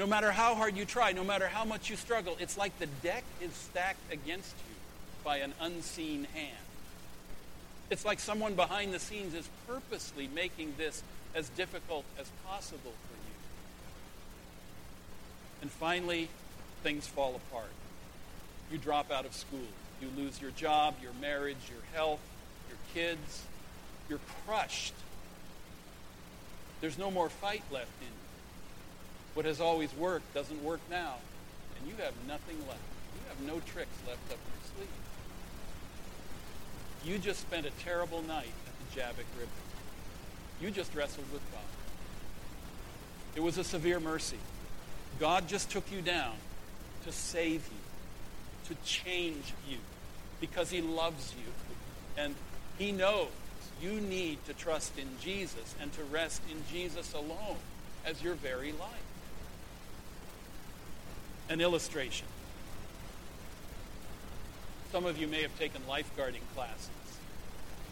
No 0.00 0.06
matter 0.06 0.32
how 0.32 0.54
hard 0.54 0.78
you 0.78 0.86
try, 0.86 1.12
no 1.12 1.24
matter 1.24 1.46
how 1.46 1.66
much 1.66 1.90
you 1.90 1.96
struggle, 1.96 2.34
it's 2.40 2.56
like 2.56 2.78
the 2.78 2.86
deck 2.86 3.22
is 3.42 3.52
stacked 3.52 4.10
against 4.10 4.54
you 4.66 4.74
by 5.22 5.36
an 5.40 5.52
unseen 5.60 6.26
hand. 6.32 6.56
It's 7.90 8.02
like 8.02 8.18
someone 8.18 8.54
behind 8.54 8.94
the 8.94 8.98
scenes 8.98 9.34
is 9.34 9.46
purposely 9.68 10.26
making 10.34 10.72
this 10.78 11.02
as 11.34 11.50
difficult 11.50 12.06
as 12.18 12.30
possible 12.46 12.80
for 12.80 13.14
you. 13.14 13.34
And 15.60 15.70
finally, 15.70 16.30
things 16.82 17.06
fall 17.06 17.38
apart. 17.50 17.72
You 18.72 18.78
drop 18.78 19.12
out 19.12 19.26
of 19.26 19.34
school. 19.34 19.68
You 20.00 20.08
lose 20.16 20.40
your 20.40 20.52
job, 20.52 20.94
your 21.02 21.12
marriage, 21.20 21.68
your 21.68 21.82
health, 21.92 22.20
your 22.70 22.78
kids. 22.94 23.42
You're 24.08 24.20
crushed. 24.46 24.94
There's 26.80 26.96
no 26.96 27.10
more 27.10 27.28
fight 27.28 27.64
left 27.70 27.92
in 28.00 28.06
you. 28.06 28.29
What 29.34 29.46
has 29.46 29.60
always 29.60 29.94
worked 29.94 30.34
doesn't 30.34 30.62
work 30.64 30.80
now, 30.90 31.14
and 31.78 31.88
you 31.88 31.94
have 32.02 32.14
nothing 32.26 32.58
left. 32.66 32.80
You 33.14 33.20
have 33.28 33.40
no 33.54 33.60
tricks 33.72 33.96
left 34.06 34.30
up 34.30 34.38
your 34.38 34.62
sleeve. 34.74 34.88
You 37.04 37.18
just 37.18 37.40
spent 37.40 37.66
a 37.66 37.70
terrible 37.82 38.22
night 38.22 38.52
at 38.66 38.90
the 38.90 39.00
Jabbok 39.00 39.26
River. 39.38 39.50
You 40.60 40.70
just 40.70 40.94
wrestled 40.94 41.30
with 41.32 41.42
God. 41.52 41.60
It 43.36 43.40
was 43.40 43.56
a 43.56 43.64
severe 43.64 44.00
mercy. 44.00 44.38
God 45.18 45.48
just 45.48 45.70
took 45.70 45.90
you 45.92 46.02
down 46.02 46.34
to 47.04 47.12
save 47.12 47.66
you, 47.68 48.74
to 48.74 48.82
change 48.84 49.54
you, 49.68 49.78
because 50.40 50.70
he 50.70 50.82
loves 50.82 51.34
you. 51.34 52.22
And 52.22 52.34
he 52.78 52.92
knows 52.92 53.28
you 53.80 54.00
need 54.00 54.44
to 54.46 54.52
trust 54.52 54.98
in 54.98 55.08
Jesus 55.20 55.74
and 55.80 55.92
to 55.94 56.04
rest 56.04 56.42
in 56.50 56.62
Jesus 56.70 57.14
alone 57.14 57.56
as 58.04 58.22
your 58.22 58.34
very 58.34 58.72
life. 58.72 58.90
An 61.50 61.60
illustration. 61.60 62.28
Some 64.92 65.04
of 65.04 65.18
you 65.18 65.26
may 65.26 65.42
have 65.42 65.58
taken 65.58 65.82
lifeguarding 65.82 66.46
classes. 66.54 66.88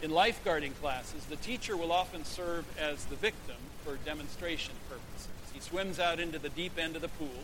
In 0.00 0.12
lifeguarding 0.12 0.76
classes, 0.80 1.24
the 1.24 1.34
teacher 1.34 1.76
will 1.76 1.90
often 1.90 2.24
serve 2.24 2.64
as 2.78 3.04
the 3.06 3.16
victim 3.16 3.56
for 3.84 3.96
demonstration 3.96 4.74
purposes. 4.88 5.28
He 5.52 5.58
swims 5.58 5.98
out 5.98 6.20
into 6.20 6.38
the 6.38 6.50
deep 6.50 6.78
end 6.78 6.94
of 6.94 7.02
the 7.02 7.08
pool, 7.08 7.42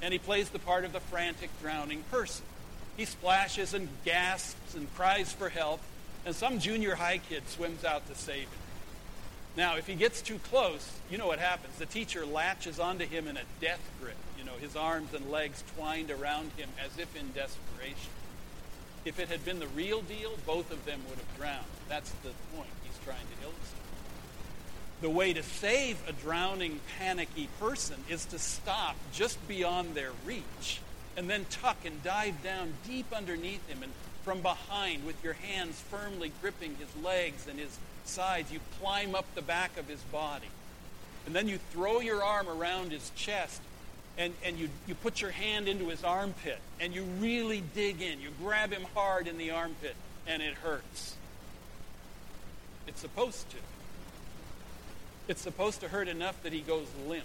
and 0.00 0.12
he 0.12 0.18
plays 0.20 0.48
the 0.50 0.60
part 0.60 0.84
of 0.84 0.92
the 0.92 1.00
frantic, 1.00 1.50
drowning 1.60 2.04
person. 2.08 2.44
He 2.96 3.04
splashes 3.04 3.74
and 3.74 3.88
gasps 4.04 4.76
and 4.76 4.94
cries 4.94 5.32
for 5.32 5.48
help, 5.48 5.80
and 6.24 6.36
some 6.36 6.60
junior 6.60 6.94
high 6.94 7.18
kid 7.18 7.48
swims 7.48 7.84
out 7.84 8.06
to 8.06 8.14
save 8.14 8.42
him. 8.42 8.61
Now, 9.56 9.76
if 9.76 9.86
he 9.86 9.94
gets 9.94 10.22
too 10.22 10.38
close, 10.50 10.90
you 11.10 11.18
know 11.18 11.26
what 11.26 11.38
happens. 11.38 11.76
The 11.76 11.86
teacher 11.86 12.24
latches 12.24 12.78
onto 12.78 13.06
him 13.06 13.28
in 13.28 13.36
a 13.36 13.42
death 13.60 13.82
grip, 14.00 14.16
you 14.38 14.44
know, 14.44 14.54
his 14.60 14.76
arms 14.76 15.12
and 15.14 15.30
legs 15.30 15.62
twined 15.76 16.10
around 16.10 16.52
him 16.56 16.70
as 16.82 16.98
if 16.98 17.14
in 17.14 17.32
desperation. 17.32 18.10
If 19.04 19.18
it 19.18 19.28
had 19.28 19.44
been 19.44 19.58
the 19.58 19.66
real 19.68 20.00
deal, 20.00 20.32
both 20.46 20.70
of 20.70 20.84
them 20.86 21.00
would 21.08 21.18
have 21.18 21.36
drowned. 21.36 21.66
That's 21.88 22.10
the 22.22 22.30
point 22.56 22.70
he's 22.84 22.98
trying 23.04 23.26
to 23.26 23.42
illustrate. 23.42 23.82
The 25.02 25.10
way 25.10 25.32
to 25.32 25.42
save 25.42 25.98
a 26.08 26.12
drowning, 26.12 26.80
panicky 26.98 27.48
person 27.58 27.96
is 28.08 28.24
to 28.26 28.38
stop 28.38 28.96
just 29.12 29.46
beyond 29.48 29.94
their 29.94 30.12
reach 30.24 30.80
and 31.16 31.28
then 31.28 31.44
tuck 31.50 31.78
and 31.84 32.02
dive 32.02 32.42
down 32.42 32.74
deep 32.86 33.06
underneath 33.12 33.68
him 33.68 33.82
and 33.82 33.92
from 34.24 34.40
behind 34.40 35.04
with 35.04 35.22
your 35.22 35.32
hands 35.34 35.80
firmly 35.90 36.32
gripping 36.40 36.76
his 36.76 37.04
legs 37.04 37.46
and 37.48 37.58
his 37.58 37.78
sides, 38.04 38.52
you 38.52 38.60
climb 38.80 39.14
up 39.14 39.26
the 39.34 39.42
back 39.42 39.76
of 39.76 39.88
his 39.88 40.00
body. 40.04 40.48
And 41.26 41.34
then 41.34 41.48
you 41.48 41.58
throw 41.72 42.00
your 42.00 42.22
arm 42.22 42.48
around 42.48 42.92
his 42.92 43.10
chest 43.16 43.60
and, 44.18 44.34
and 44.44 44.58
you, 44.58 44.68
you 44.86 44.94
put 44.94 45.20
your 45.20 45.30
hand 45.30 45.68
into 45.68 45.88
his 45.88 46.04
armpit 46.04 46.58
and 46.80 46.94
you 46.94 47.04
really 47.20 47.62
dig 47.74 48.02
in. 48.02 48.20
You 48.20 48.30
grab 48.42 48.70
him 48.70 48.84
hard 48.94 49.26
in 49.26 49.38
the 49.38 49.50
armpit 49.50 49.96
and 50.26 50.42
it 50.42 50.54
hurts. 50.54 51.16
It's 52.86 53.00
supposed 53.00 53.48
to. 53.50 53.56
It's 55.28 55.40
supposed 55.40 55.80
to 55.80 55.88
hurt 55.88 56.08
enough 56.08 56.42
that 56.42 56.52
he 56.52 56.60
goes 56.60 56.86
limp, 57.06 57.24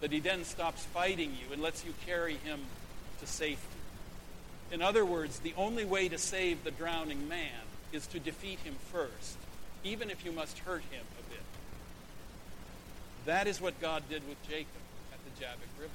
that 0.00 0.10
he 0.10 0.18
then 0.18 0.44
stops 0.44 0.82
fighting 0.86 1.30
you 1.30 1.52
and 1.52 1.62
lets 1.62 1.84
you 1.84 1.92
carry 2.06 2.34
him 2.36 2.60
to 3.20 3.26
safety. 3.26 3.75
In 4.72 4.82
other 4.82 5.04
words, 5.04 5.38
the 5.38 5.54
only 5.56 5.84
way 5.84 6.08
to 6.08 6.18
save 6.18 6.64
the 6.64 6.70
drowning 6.70 7.28
man 7.28 7.62
is 7.92 8.06
to 8.08 8.18
defeat 8.18 8.58
him 8.60 8.74
first, 8.92 9.36
even 9.84 10.10
if 10.10 10.24
you 10.24 10.32
must 10.32 10.58
hurt 10.60 10.82
him 10.90 11.04
a 11.18 11.30
bit. 11.30 11.42
That 13.26 13.46
is 13.46 13.60
what 13.60 13.80
God 13.80 14.02
did 14.08 14.26
with 14.28 14.42
Jacob. 14.48 14.66
At 15.12 15.18
the 15.24 15.40
Jabbok 15.40 15.80
River. 15.80 15.92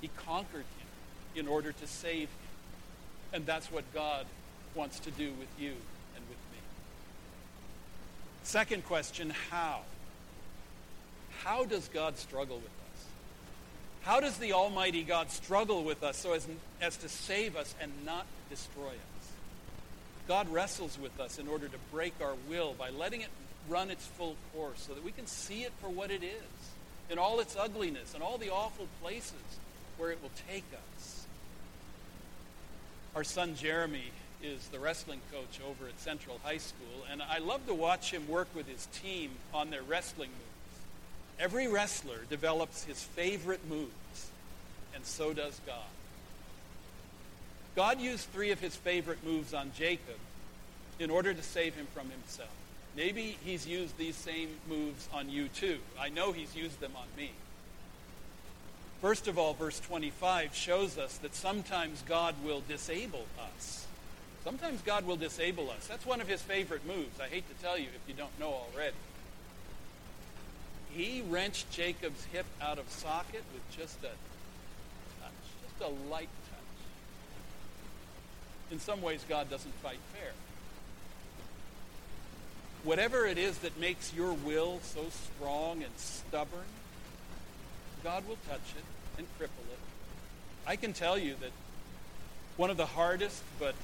He 0.00 0.08
conquered 0.08 0.58
him 0.60 0.88
in 1.36 1.48
order 1.48 1.72
to 1.72 1.86
save 1.86 2.28
him. 2.28 2.28
And 3.32 3.46
that's 3.46 3.70
what 3.70 3.84
God 3.94 4.26
wants 4.74 4.98
to 5.00 5.10
do 5.10 5.32
with 5.32 5.48
you 5.58 5.70
and 5.70 6.24
with 6.28 6.38
me. 6.52 6.58
Second 8.42 8.84
question 8.84 9.30
how? 9.50 9.80
How 11.42 11.64
does 11.64 11.88
God 11.88 12.18
struggle 12.18 12.56
with? 12.56 12.81
How 14.04 14.18
does 14.18 14.36
the 14.38 14.52
Almighty 14.52 15.04
God 15.04 15.30
struggle 15.30 15.84
with 15.84 16.02
us 16.02 16.16
so 16.16 16.32
as, 16.32 16.46
as 16.80 16.96
to 16.98 17.08
save 17.08 17.56
us 17.56 17.74
and 17.80 17.92
not 18.04 18.26
destroy 18.50 18.88
us? 18.88 19.32
God 20.26 20.52
wrestles 20.52 20.98
with 21.00 21.20
us 21.20 21.38
in 21.38 21.46
order 21.46 21.68
to 21.68 21.76
break 21.92 22.14
our 22.20 22.34
will 22.48 22.74
by 22.76 22.90
letting 22.90 23.20
it 23.20 23.28
run 23.68 23.90
its 23.90 24.04
full 24.06 24.36
course 24.52 24.84
so 24.86 24.94
that 24.94 25.04
we 25.04 25.12
can 25.12 25.26
see 25.26 25.62
it 25.62 25.72
for 25.80 25.88
what 25.88 26.10
it 26.10 26.24
is 26.24 26.70
in 27.10 27.18
all 27.18 27.38
its 27.40 27.56
ugliness 27.56 28.14
and 28.14 28.22
all 28.22 28.38
the 28.38 28.50
awful 28.50 28.88
places 29.00 29.34
where 29.98 30.10
it 30.10 30.20
will 30.20 30.30
take 30.48 30.64
us. 30.72 31.26
Our 33.14 33.24
son 33.24 33.54
Jeremy 33.54 34.10
is 34.42 34.66
the 34.68 34.80
wrestling 34.80 35.20
coach 35.30 35.60
over 35.64 35.86
at 35.86 36.00
Central 36.00 36.40
High 36.42 36.58
School, 36.58 37.04
and 37.10 37.22
I 37.22 37.38
love 37.38 37.66
to 37.66 37.74
watch 37.74 38.10
him 38.10 38.26
work 38.26 38.48
with 38.54 38.66
his 38.66 38.86
team 38.86 39.30
on 39.54 39.70
their 39.70 39.82
wrestling 39.82 40.30
moves. 40.30 40.51
Every 41.38 41.66
wrestler 41.68 42.20
develops 42.30 42.84
his 42.84 43.02
favorite 43.02 43.68
moves, 43.68 44.30
and 44.94 45.04
so 45.04 45.32
does 45.32 45.60
God. 45.66 45.76
God 47.74 48.00
used 48.00 48.28
three 48.30 48.50
of 48.50 48.60
his 48.60 48.76
favorite 48.76 49.24
moves 49.24 49.54
on 49.54 49.72
Jacob 49.74 50.18
in 50.98 51.10
order 51.10 51.32
to 51.32 51.42
save 51.42 51.74
him 51.74 51.86
from 51.94 52.10
himself. 52.10 52.50
Maybe 52.96 53.38
he's 53.44 53.66
used 53.66 53.96
these 53.96 54.16
same 54.16 54.50
moves 54.68 55.08
on 55.12 55.30
you 55.30 55.48
too. 55.48 55.78
I 55.98 56.10
know 56.10 56.32
he's 56.32 56.54
used 56.54 56.80
them 56.80 56.92
on 56.94 57.06
me. 57.16 57.30
First 59.00 59.26
of 59.26 59.38
all, 59.38 59.54
verse 59.54 59.80
25 59.80 60.54
shows 60.54 60.98
us 60.98 61.16
that 61.18 61.34
sometimes 61.34 62.02
God 62.06 62.34
will 62.44 62.62
disable 62.68 63.24
us. 63.56 63.86
Sometimes 64.44 64.82
God 64.82 65.06
will 65.06 65.16
disable 65.16 65.70
us. 65.70 65.86
That's 65.86 66.04
one 66.04 66.20
of 66.20 66.28
his 66.28 66.42
favorite 66.42 66.86
moves. 66.86 67.18
I 67.20 67.28
hate 67.28 67.44
to 67.48 67.62
tell 67.62 67.78
you 67.78 67.86
if 67.86 68.08
you 68.08 68.14
don't 68.14 68.38
know 68.38 68.52
already. 68.52 68.94
He 70.94 71.22
wrenched 71.28 71.70
Jacob's 71.70 72.24
hip 72.26 72.46
out 72.60 72.78
of 72.78 72.88
socket 72.90 73.42
with 73.54 73.76
just 73.76 73.98
a 74.00 74.12
touch, 75.22 75.32
just 75.62 75.80
a 75.80 76.10
light 76.10 76.28
touch. 76.50 76.58
In 78.70 78.78
some 78.78 79.00
ways, 79.00 79.24
God 79.28 79.48
doesn't 79.48 79.74
fight 79.76 79.98
fair. 80.12 80.32
Whatever 82.84 83.26
it 83.26 83.38
is 83.38 83.58
that 83.58 83.78
makes 83.78 84.12
your 84.12 84.32
will 84.32 84.80
so 84.82 85.06
strong 85.10 85.82
and 85.82 85.92
stubborn, 85.96 86.60
God 88.04 88.26
will 88.28 88.38
touch 88.48 88.74
it 88.76 88.84
and 89.18 89.26
cripple 89.38 89.64
it. 89.72 89.78
I 90.66 90.76
can 90.76 90.92
tell 90.92 91.16
you 91.16 91.36
that 91.40 91.52
one 92.56 92.70
of 92.70 92.76
the 92.76 92.86
hardest 92.86 93.42
but 93.58 93.74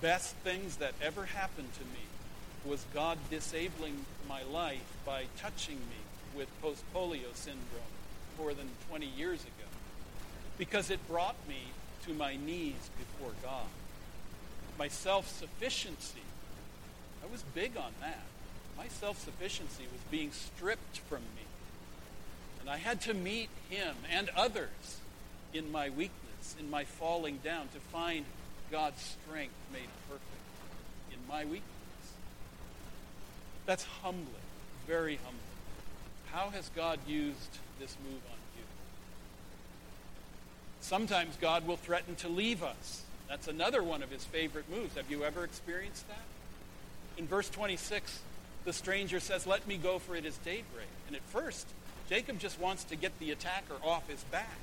best 0.00 0.34
things 0.36 0.76
that 0.76 0.92
ever 1.02 1.24
happened 1.24 1.72
to 1.74 1.80
me 1.80 2.04
was 2.64 2.84
God 2.94 3.18
disabling 3.30 4.04
my 4.28 4.42
life 4.42 4.84
by 5.04 5.24
touching 5.38 5.76
me 5.76 5.96
with 6.36 6.48
post-polio 6.60 7.34
syndrome 7.34 7.94
more 8.38 8.54
than 8.54 8.68
20 8.88 9.06
years 9.06 9.40
ago 9.42 9.68
because 10.58 10.90
it 10.90 11.06
brought 11.08 11.36
me 11.48 11.68
to 12.06 12.14
my 12.14 12.36
knees 12.36 12.90
before 12.98 13.32
God. 13.42 13.66
My 14.78 14.88
self-sufficiency, 14.88 16.22
I 17.22 17.30
was 17.30 17.42
big 17.54 17.76
on 17.76 17.92
that. 18.00 18.22
My 18.76 18.88
self-sufficiency 18.88 19.84
was 19.92 20.00
being 20.10 20.32
stripped 20.32 20.98
from 20.98 21.22
me. 21.36 21.42
And 22.60 22.68
I 22.68 22.78
had 22.78 23.00
to 23.02 23.14
meet 23.14 23.50
him 23.68 23.94
and 24.10 24.30
others 24.36 25.00
in 25.52 25.70
my 25.70 25.90
weakness, 25.90 26.56
in 26.58 26.70
my 26.70 26.84
falling 26.84 27.38
down, 27.44 27.68
to 27.74 27.80
find 27.92 28.24
God's 28.70 29.16
strength 29.26 29.54
made 29.72 29.88
perfect 30.08 30.24
in 31.12 31.18
my 31.28 31.44
weakness. 31.44 31.62
That's 33.66 33.84
humbling, 33.84 34.26
very 34.86 35.16
humbling. 35.16 35.43
How 36.34 36.50
has 36.50 36.68
God 36.74 36.98
used 37.06 37.58
this 37.78 37.96
move 38.02 38.20
on 38.26 38.38
you? 38.56 38.64
Sometimes 40.80 41.36
God 41.40 41.64
will 41.64 41.76
threaten 41.76 42.16
to 42.16 42.28
leave 42.28 42.64
us. 42.64 43.02
That's 43.28 43.46
another 43.46 43.84
one 43.84 44.02
of 44.02 44.10
his 44.10 44.24
favorite 44.24 44.68
moves. 44.68 44.96
Have 44.96 45.08
you 45.08 45.22
ever 45.22 45.44
experienced 45.44 46.08
that? 46.08 46.24
In 47.16 47.28
verse 47.28 47.48
26, 47.50 48.18
the 48.64 48.72
stranger 48.72 49.20
says, 49.20 49.46
Let 49.46 49.68
me 49.68 49.76
go, 49.76 50.00
for 50.00 50.16
it 50.16 50.26
is 50.26 50.36
daybreak. 50.38 50.88
And 51.06 51.14
at 51.14 51.22
first, 51.22 51.68
Jacob 52.08 52.40
just 52.40 52.58
wants 52.58 52.82
to 52.84 52.96
get 52.96 53.16
the 53.20 53.30
attacker 53.30 53.76
off 53.84 54.08
his 54.08 54.24
back. 54.24 54.58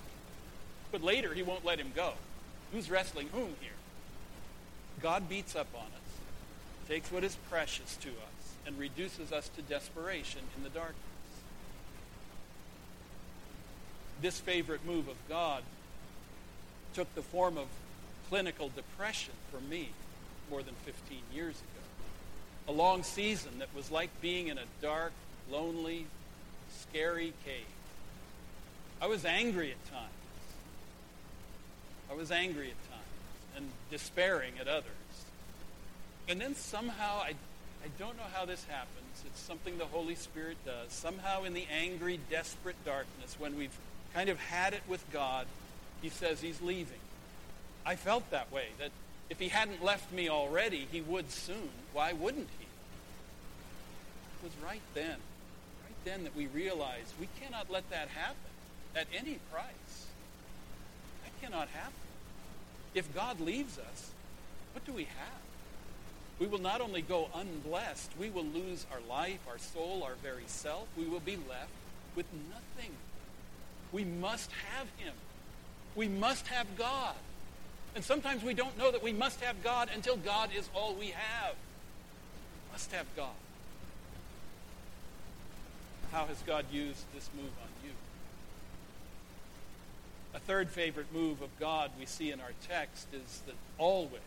But 0.91 1.01
later, 1.01 1.33
he 1.33 1.41
won't 1.41 1.63
let 1.63 1.79
him 1.79 1.93
go. 1.95 2.15
Who's 2.73 2.91
wrestling 2.91 3.29
whom 3.31 3.55
here? 3.61 3.71
God 5.01 5.29
beats 5.29 5.55
up 5.55 5.69
on 5.73 5.85
us, 5.85 6.89
takes 6.89 7.13
what 7.13 7.23
is 7.23 7.37
precious 7.49 7.95
to 8.01 8.09
us, 8.09 8.55
and 8.67 8.77
reduces 8.77 9.31
us 9.31 9.47
to 9.55 9.61
desperation 9.61 10.41
in 10.57 10.63
the 10.63 10.69
darkness. 10.69 11.10
This 14.21 14.39
favorite 14.39 14.85
move 14.85 15.07
of 15.07 15.15
God 15.27 15.63
took 16.93 17.13
the 17.15 17.21
form 17.21 17.57
of 17.57 17.67
clinical 18.29 18.69
depression 18.69 19.33
for 19.51 19.59
me 19.59 19.89
more 20.49 20.61
than 20.61 20.75
15 20.85 21.17
years 21.33 21.55
ago. 21.55 21.67
A 22.67 22.71
long 22.71 23.03
season 23.03 23.59
that 23.59 23.73
was 23.75 23.89
like 23.89 24.09
being 24.21 24.47
in 24.47 24.57
a 24.57 24.63
dark, 24.81 25.11
lonely, 25.49 26.05
scary 26.79 27.33
cave. 27.45 27.65
I 29.01 29.07
was 29.07 29.25
angry 29.25 29.71
at 29.71 29.91
times. 29.91 30.11
I 32.11 32.13
was 32.13 32.31
angry 32.31 32.67
at 32.67 32.89
times 32.89 33.01
and 33.57 33.69
despairing 33.89 34.53
at 34.59 34.67
others. 34.67 34.91
And 36.29 36.39
then 36.39 36.55
somehow, 36.55 37.21
I, 37.21 37.33
I 37.83 37.87
don't 37.97 38.15
know 38.17 38.29
how 38.33 38.45
this 38.45 38.63
happens. 38.65 39.23
It's 39.25 39.39
something 39.39 39.77
the 39.77 39.85
Holy 39.85 40.15
Spirit 40.15 40.57
does. 40.65 40.91
Somehow, 40.91 41.43
in 41.43 41.53
the 41.53 41.65
angry, 41.71 42.19
desperate 42.29 42.75
darkness, 42.85 43.35
when 43.39 43.57
we've 43.57 43.75
kind 44.13 44.29
of 44.29 44.39
had 44.39 44.73
it 44.73 44.83
with 44.87 45.03
God, 45.11 45.47
He 46.01 46.09
says 46.09 46.41
He's 46.41 46.61
leaving. 46.61 46.99
I 47.85 47.95
felt 47.95 48.29
that 48.31 48.51
way, 48.51 48.67
that 48.79 48.91
if 49.29 49.39
He 49.39 49.49
hadn't 49.49 49.83
left 49.83 50.11
me 50.11 50.29
already, 50.29 50.87
He 50.91 51.01
would 51.01 51.31
soon. 51.31 51.69
Why 51.93 52.13
wouldn't 52.13 52.49
He? 52.59 52.65
It 52.65 54.43
was 54.43 54.53
right 54.63 54.81
then, 54.93 55.17
right 55.83 56.05
then 56.05 56.23
that 56.23 56.35
we 56.35 56.47
realized 56.47 57.13
we 57.19 57.27
cannot 57.39 57.69
let 57.71 57.89
that 57.89 58.09
happen 58.09 58.35
at 58.95 59.07
any 59.15 59.39
price. 59.51 60.07
That 61.23 61.41
cannot 61.41 61.69
happen. 61.69 61.93
If 62.93 63.13
God 63.15 63.39
leaves 63.39 63.77
us, 63.77 64.11
what 64.73 64.85
do 64.85 64.93
we 64.93 65.03
have? 65.03 65.41
We 66.39 66.47
will 66.47 66.59
not 66.59 66.81
only 66.81 67.01
go 67.01 67.29
unblessed, 67.35 68.11
we 68.19 68.29
will 68.29 68.43
lose 68.43 68.85
our 68.91 68.99
life, 69.07 69.39
our 69.47 69.59
soul, 69.59 70.03
our 70.03 70.15
very 70.23 70.45
self. 70.47 70.87
We 70.97 71.05
will 71.05 71.19
be 71.19 71.35
left 71.35 71.69
with 72.15 72.25
nothing. 72.49 72.91
We 73.91 74.03
must 74.03 74.49
have 74.75 74.87
him. 74.97 75.13
We 75.95 76.07
must 76.07 76.47
have 76.47 76.67
God. 76.77 77.15
And 77.95 78.03
sometimes 78.03 78.43
we 78.43 78.53
don't 78.53 78.77
know 78.77 78.91
that 78.91 79.03
we 79.03 79.11
must 79.11 79.41
have 79.41 79.61
God 79.63 79.89
until 79.93 80.15
God 80.15 80.49
is 80.55 80.69
all 80.73 80.95
we 80.95 81.07
have. 81.07 81.53
We 81.53 82.71
must 82.71 82.91
have 82.93 83.05
God. 83.15 83.29
How 86.11 86.25
has 86.25 86.41
God 86.43 86.65
used 86.71 87.03
this 87.13 87.29
move 87.35 87.51
on 87.61 87.69
you? 87.83 87.91
A 90.33 90.39
third 90.39 90.69
favorite 90.69 91.13
move 91.13 91.41
of 91.41 91.49
God 91.59 91.91
we 91.99 92.05
see 92.05 92.31
in 92.31 92.39
our 92.39 92.51
text 92.67 93.07
is 93.13 93.41
that 93.45 93.55
always, 93.77 94.21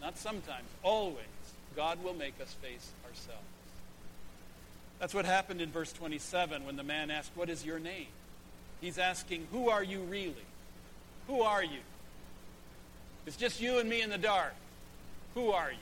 not 0.00 0.16
sometimes, 0.18 0.68
always, 0.82 1.26
God 1.74 2.02
will 2.04 2.14
make 2.14 2.40
us 2.40 2.54
face 2.54 2.90
ourselves. 3.04 3.42
That's 4.98 5.14
what 5.14 5.24
happened 5.24 5.60
in 5.60 5.70
verse 5.70 5.92
27 5.92 6.64
when 6.64 6.76
the 6.76 6.84
man 6.84 7.10
asked, 7.10 7.32
What 7.34 7.50
is 7.50 7.64
your 7.64 7.80
name? 7.80 8.06
He's 8.82 8.98
asking, 8.98 9.46
Who 9.52 9.70
are 9.70 9.82
you 9.82 10.00
really? 10.00 10.34
Who 11.28 11.40
are 11.40 11.62
you? 11.62 11.80
It's 13.24 13.36
just 13.36 13.60
you 13.60 13.78
and 13.78 13.88
me 13.88 14.02
in 14.02 14.10
the 14.10 14.18
dark. 14.18 14.54
Who 15.34 15.52
are 15.52 15.70
you? 15.70 15.78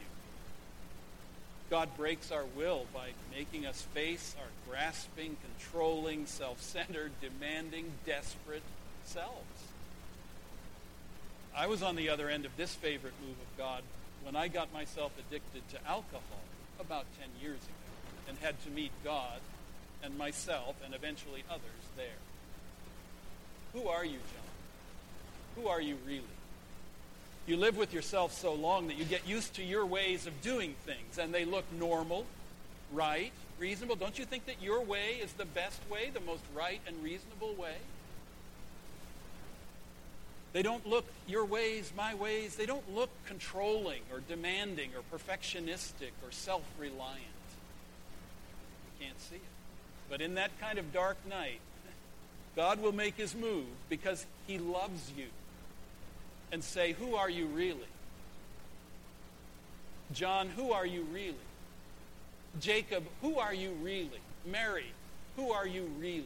God 1.71 1.89
breaks 1.97 2.31
our 2.31 2.45
will 2.57 2.87
by 2.93 3.11
making 3.35 3.65
us 3.65 3.81
face 3.95 4.37
our 4.39 4.49
grasping, 4.69 5.37
controlling, 5.59 6.27
self 6.27 6.61
centered, 6.61 7.13
demanding, 7.23 7.87
desperate 8.05 8.63
selves. 9.05 9.65
I 11.57 11.67
was 11.67 11.83
on 11.83 11.97
the 11.97 12.11
other 12.11 12.29
end 12.29 12.45
of 12.45 12.57
this 12.57 12.75
favorite 12.75 13.15
move 13.21 13.31
of 13.31 13.59
God 13.59 13.83
when 14.23 14.37
I 14.37 14.49
got 14.49 14.73
myself 14.73 15.13
addicted 15.19 15.69
to 15.71 15.79
alcohol 15.89 16.23
about 16.79 17.07
10 17.19 17.29
years 17.41 17.59
ago 17.59 18.29
and 18.29 18.39
had 18.39 18.63
to 18.65 18.71
meet 18.71 18.93
God 19.03 19.41
and 20.03 20.19
myself 20.19 20.77
and 20.85 20.95
eventually 20.95 21.45
others 21.51 21.63
there. 21.97 22.19
Who 23.73 23.89
are 23.89 24.05
you, 24.05 24.19
John? 24.19 25.63
Who 25.63 25.69
are 25.69 25.81
you 25.81 25.97
really? 26.07 26.23
You 27.47 27.57
live 27.57 27.77
with 27.77 27.93
yourself 27.93 28.33
so 28.33 28.55
long 28.55 28.89
that 28.89 28.97
you 28.97 29.05
get 29.05 29.27
used 29.27 29.55
to 29.55 29.63
your 29.63 29.87
ways 29.87 30.27
of 30.27 30.43
doing 30.43 30.75
things 30.85 31.19
and 31.19 31.33
they 31.33 31.45
look 31.45 31.65
normal, 31.79 32.27
right, 32.93 33.33
reasonable. 33.59 33.97
Don't 33.97 34.19
you 34.19 34.25
think 34.25 34.47
that 34.47 34.63
your 34.63 34.81
way 34.81 35.15
is 35.23 35.33
the 35.33 35.45
best 35.45 35.81
way, 35.91 36.11
the 36.13 36.21
most 36.21 36.43
right 36.55 36.81
and 36.87 37.03
reasonable 37.03 37.55
way? 37.55 37.77
They 40.53 40.63
don't 40.63 40.85
look 40.87 41.05
your 41.29 41.45
ways, 41.45 41.93
my 41.97 42.15
ways, 42.15 42.57
they 42.57 42.67
don't 42.67 42.95
look 42.95 43.11
controlling 43.27 44.03
or 44.13 44.21
demanding 44.29 44.91
or 44.97 45.17
perfectionistic 45.17 46.11
or 46.25 46.33
self 46.33 46.63
reliant. 46.79 47.21
You 48.99 49.07
can't 49.07 49.21
see 49.21 49.37
it. 49.37 49.43
But 50.09 50.21
in 50.21 50.35
that 50.35 50.51
kind 50.61 50.79
of 50.79 50.93
dark 50.93 51.17
night, 51.29 51.61
God 52.57 52.83
will 52.83 52.93
make 52.93 53.17
his 53.17 53.35
move 53.35 53.67
because 53.89 54.27
he 54.47 54.59
loves 54.59 55.11
you. 55.17 55.27
And 56.53 56.65
say, 56.65 56.93
Who 56.93 57.15
are 57.15 57.31
you 57.31 57.47
really? 57.47 57.79
John, 60.13 60.49
who 60.49 60.73
are 60.73 60.87
you 60.87 61.07
really? 61.13 61.37
Jacob, 62.61 63.05
who 63.23 63.39
are 63.39 63.55
you 63.55 63.71
really? 63.83 64.21
Mary, 64.45 64.93
who 65.37 65.53
are 65.53 65.67
you 65.67 65.89
really? 65.99 66.25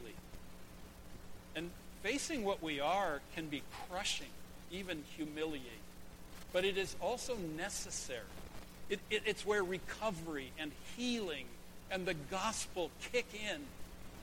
And 1.55 1.69
facing 2.01 2.43
what 2.43 2.63
we 2.63 2.79
are 2.79 3.21
can 3.35 3.47
be 3.47 3.61
crushing, 3.87 4.29
even 4.71 5.03
humiliating. 5.15 5.69
But 6.51 6.65
it 6.65 6.77
is 6.77 6.95
also 6.99 7.37
necessary. 7.55 8.21
It, 8.89 8.99
it, 9.09 9.23
it's 9.25 9.45
where 9.45 9.63
recovery 9.63 10.51
and 10.57 10.71
healing 10.97 11.45
and 11.91 12.05
the 12.05 12.13
gospel 12.31 12.89
kick 13.11 13.27
in 13.33 13.61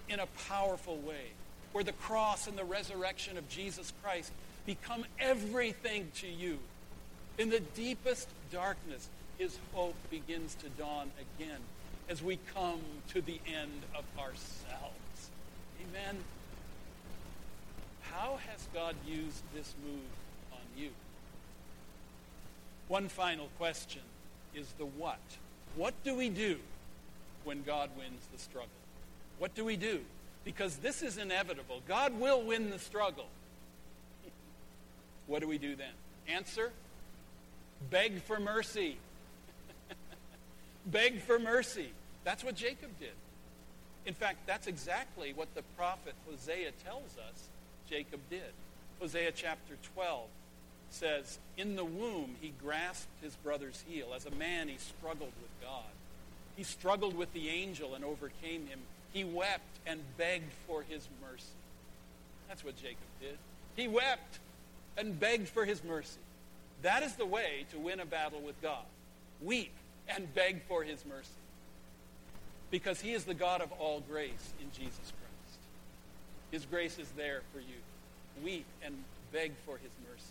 in 0.08 0.20
a 0.20 0.26
powerful 0.48 0.96
way, 0.96 1.30
where 1.72 1.84
the 1.84 1.92
cross 1.92 2.46
and 2.46 2.56
the 2.56 2.64
resurrection 2.64 3.36
of 3.38 3.48
Jesus 3.48 3.92
Christ 4.02 4.32
become 4.66 5.04
everything 5.18 6.10
to 6.16 6.28
you. 6.28 6.58
In 7.38 7.50
the 7.50 7.60
deepest 7.60 8.28
darkness, 8.52 9.08
his 9.38 9.58
hope 9.72 9.96
begins 10.10 10.54
to 10.56 10.68
dawn 10.70 11.10
again 11.38 11.60
as 12.08 12.22
we 12.22 12.38
come 12.54 12.80
to 13.08 13.20
the 13.20 13.40
end 13.46 13.82
of 13.96 14.04
ourselves. 14.18 15.30
Amen. 15.80 16.18
How 18.02 18.38
has 18.50 18.68
God 18.74 18.94
used 19.06 19.42
this 19.54 19.74
move 19.84 20.00
on 20.52 20.60
you? 20.76 20.90
One 22.88 23.08
final 23.08 23.48
question 23.58 24.02
is 24.54 24.66
the 24.78 24.84
what. 24.84 25.18
What 25.76 25.94
do 26.04 26.14
we 26.14 26.28
do 26.28 26.58
when 27.44 27.62
God 27.62 27.88
wins 27.96 28.20
the 28.32 28.38
struggle? 28.38 28.68
What 29.38 29.54
do 29.54 29.64
we 29.64 29.76
do? 29.76 30.00
Because 30.44 30.76
this 30.76 31.02
is 31.02 31.18
inevitable. 31.18 31.80
God 31.86 32.18
will 32.18 32.42
win 32.42 32.70
the 32.70 32.78
struggle. 32.78 33.26
what 35.26 35.40
do 35.40 35.48
we 35.48 35.58
do 35.58 35.76
then? 35.76 35.92
Answer 36.28 36.72
beg 37.90 38.22
for 38.22 38.38
mercy. 38.38 38.96
beg 40.86 41.20
for 41.20 41.38
mercy. 41.38 41.90
That's 42.24 42.44
what 42.44 42.54
Jacob 42.54 42.90
did. 43.00 43.12
In 44.06 44.14
fact, 44.14 44.38
that's 44.46 44.66
exactly 44.66 45.32
what 45.32 45.54
the 45.54 45.62
prophet 45.76 46.14
Hosea 46.28 46.72
tells 46.84 47.16
us 47.18 47.48
Jacob 47.88 48.20
did. 48.30 48.52
Hosea 49.00 49.32
chapter 49.32 49.76
12 49.94 50.26
says, 50.90 51.38
In 51.56 51.76
the 51.76 51.84
womb 51.84 52.36
he 52.40 52.52
grasped 52.62 53.22
his 53.22 53.34
brother's 53.36 53.84
heel. 53.88 54.08
As 54.14 54.26
a 54.26 54.30
man, 54.32 54.68
he 54.68 54.76
struggled 54.78 55.32
with 55.40 55.60
God. 55.62 55.90
He 56.56 56.64
struggled 56.64 57.16
with 57.16 57.32
the 57.32 57.48
angel 57.48 57.94
and 57.94 58.04
overcame 58.04 58.66
him. 58.66 58.80
He 59.12 59.24
wept 59.24 59.78
and 59.86 60.00
begged 60.16 60.52
for 60.66 60.82
his 60.82 61.06
mercy. 61.20 61.44
That's 62.48 62.64
what 62.64 62.76
Jacob 62.76 62.98
did. 63.20 63.36
He 63.76 63.88
wept 63.88 64.38
and 64.96 65.18
begged 65.18 65.48
for 65.48 65.64
his 65.64 65.82
mercy. 65.84 66.18
That 66.82 67.02
is 67.02 67.14
the 67.14 67.26
way 67.26 67.66
to 67.72 67.78
win 67.78 68.00
a 68.00 68.06
battle 68.06 68.40
with 68.40 68.60
God. 68.60 68.84
Weep 69.40 69.72
and 70.08 70.32
beg 70.34 70.62
for 70.64 70.82
his 70.82 71.04
mercy. 71.06 71.30
Because 72.70 73.00
he 73.00 73.12
is 73.12 73.24
the 73.24 73.34
God 73.34 73.60
of 73.60 73.70
all 73.72 74.02
grace 74.08 74.52
in 74.60 74.66
Jesus 74.72 74.98
Christ. 74.98 75.60
His 76.50 76.64
grace 76.66 76.98
is 76.98 77.08
there 77.16 77.42
for 77.52 77.60
you. 77.60 78.44
Weep 78.44 78.66
and 78.84 78.94
beg 79.32 79.52
for 79.64 79.76
his 79.76 79.90
mercy. 80.10 80.22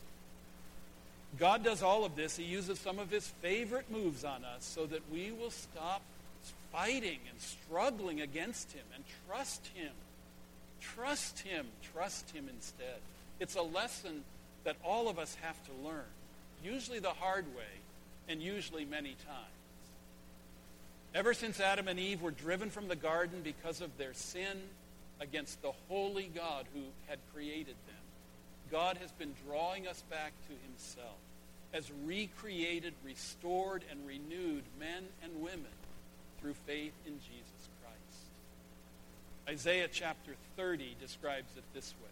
God 1.40 1.64
does 1.64 1.82
all 1.82 2.04
of 2.04 2.16
this. 2.16 2.36
He 2.36 2.44
uses 2.44 2.80
some 2.80 3.00
of 3.00 3.10
his 3.10 3.28
favorite 3.42 3.90
moves 3.90 4.24
on 4.24 4.44
us 4.44 4.66
so 4.66 4.86
that 4.88 5.02
we 5.12 5.32
will 5.32 5.52
stop 5.52 6.02
fighting 6.72 7.20
and 7.30 7.40
struggling 7.40 8.22
against 8.22 8.72
him 8.72 8.84
and 8.96 9.04
trust 9.28 9.68
him. 9.74 9.92
Trust 10.80 11.40
him. 11.40 11.68
Trust 11.94 12.32
him 12.32 12.48
instead. 12.50 13.00
It's 13.40 13.56
a 13.56 13.62
lesson 13.62 14.24
that 14.64 14.78
all 14.84 15.10
of 15.10 15.18
us 15.20 15.36
have 15.42 15.58
to 15.66 15.88
learn, 15.88 16.06
usually 16.64 17.00
the 17.00 17.10
hard 17.10 17.46
way 17.56 17.82
and 18.30 18.42
usually 18.42 18.86
many 18.86 19.16
times. 19.26 19.48
Ever 21.14 21.34
since 21.34 21.60
Adam 21.60 21.88
and 21.88 22.00
Eve 22.00 22.22
were 22.22 22.32
driven 22.32 22.70
from 22.70 22.88
the 22.88 22.96
garden 22.96 23.42
because 23.44 23.82
of 23.82 23.98
their 23.98 24.14
sin 24.14 24.62
against 25.20 25.62
the 25.62 25.74
holy 25.90 26.32
God 26.34 26.66
who 26.74 26.82
had 27.08 27.20
created 27.34 27.76
them, 27.88 27.96
God 28.72 28.98
has 28.98 29.12
been 29.12 29.34
drawing 29.46 29.88
us 29.88 30.02
back 30.10 30.32
to 30.48 30.54
himself 30.66 31.18
as 31.74 31.92
recreated, 32.06 32.94
restored, 33.04 33.84
and 33.92 34.08
renewed 34.08 34.64
men 34.80 35.04
and 35.24 35.42
women 35.42 35.72
through 36.42 36.56
faith 36.66 36.94
in 37.06 37.14
Jesus 37.20 37.70
Christ. 37.82 38.22
Isaiah 39.48 39.88
chapter 39.92 40.34
30 40.58 40.96
describes 41.00 41.52
it 41.56 41.64
this 41.74 41.94
way. 42.02 42.10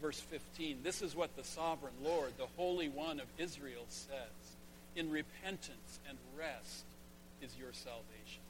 Verse 0.00 0.20
15 0.20 0.78
This 0.82 1.02
is 1.02 1.14
what 1.14 1.36
the 1.36 1.44
sovereign 1.44 1.94
Lord, 2.02 2.32
the 2.38 2.48
Holy 2.56 2.88
One 2.88 3.20
of 3.20 3.26
Israel, 3.38 3.84
says 3.88 4.56
In 4.94 5.10
repentance 5.10 6.00
and 6.08 6.18
rest 6.38 6.84
is 7.42 7.50
your 7.58 7.72
salvation. 7.72 8.42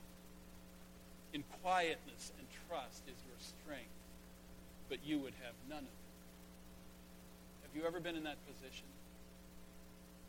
In 1.33 1.43
quietness 1.63 2.33
and 2.39 2.47
trust 2.69 3.03
is 3.07 3.19
your 3.27 3.39
strength, 3.39 3.91
but 4.89 4.99
you 5.05 5.19
would 5.19 5.35
have 5.43 5.55
none 5.69 5.79
of 5.79 5.85
it. 5.85 5.91
Have 7.67 7.77
you 7.77 7.87
ever 7.87 8.01
been 8.01 8.17
in 8.17 8.25
that 8.25 8.39
position? 8.47 8.87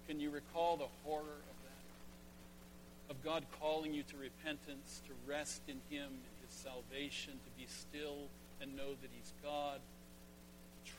Can 0.07 0.19
you 0.19 0.29
recall 0.29 0.77
the 0.77 0.87
horror 1.03 1.21
of? 1.21 1.56
Of 3.09 3.23
God 3.23 3.45
calling 3.59 3.93
you 3.93 4.03
to 4.03 4.17
repentance, 4.17 5.01
to 5.07 5.13
rest 5.29 5.61
in 5.67 5.79
Him, 5.89 6.07
in 6.11 6.45
His 6.45 6.51
salvation, 6.51 7.33
to 7.33 7.49
be 7.57 7.65
still 7.67 8.27
and 8.61 8.75
know 8.75 8.89
that 9.01 9.09
He's 9.15 9.33
God, 9.43 9.79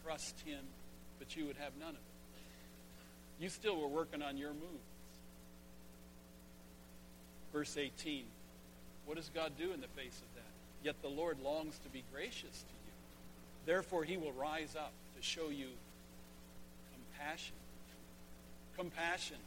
trust 0.02 0.40
Him, 0.40 0.60
but 1.18 1.36
you 1.36 1.46
would 1.46 1.56
have 1.56 1.72
none 1.78 1.90
of 1.90 1.94
it. 1.96 2.02
You 3.40 3.48
still 3.48 3.80
were 3.80 3.88
working 3.88 4.22
on 4.22 4.36
your 4.36 4.52
moves. 4.52 4.88
Verse 7.52 7.76
18. 7.76 8.24
What 9.06 9.16
does 9.16 9.30
God 9.34 9.52
do 9.58 9.72
in 9.72 9.80
the 9.80 9.88
face 9.88 10.16
of 10.16 10.34
that? 10.34 10.52
Yet 10.84 11.00
the 11.02 11.08
Lord 11.08 11.38
longs 11.40 11.78
to 11.80 11.88
be 11.88 12.04
gracious 12.12 12.62
to 12.62 12.74
you. 12.86 12.92
Therefore, 13.64 14.04
he 14.04 14.16
will 14.16 14.32
rise 14.32 14.74
up 14.76 14.92
to 15.16 15.22
show 15.22 15.48
you 15.48 15.68
compassion. 16.92 17.54
Compassion. 18.76 19.38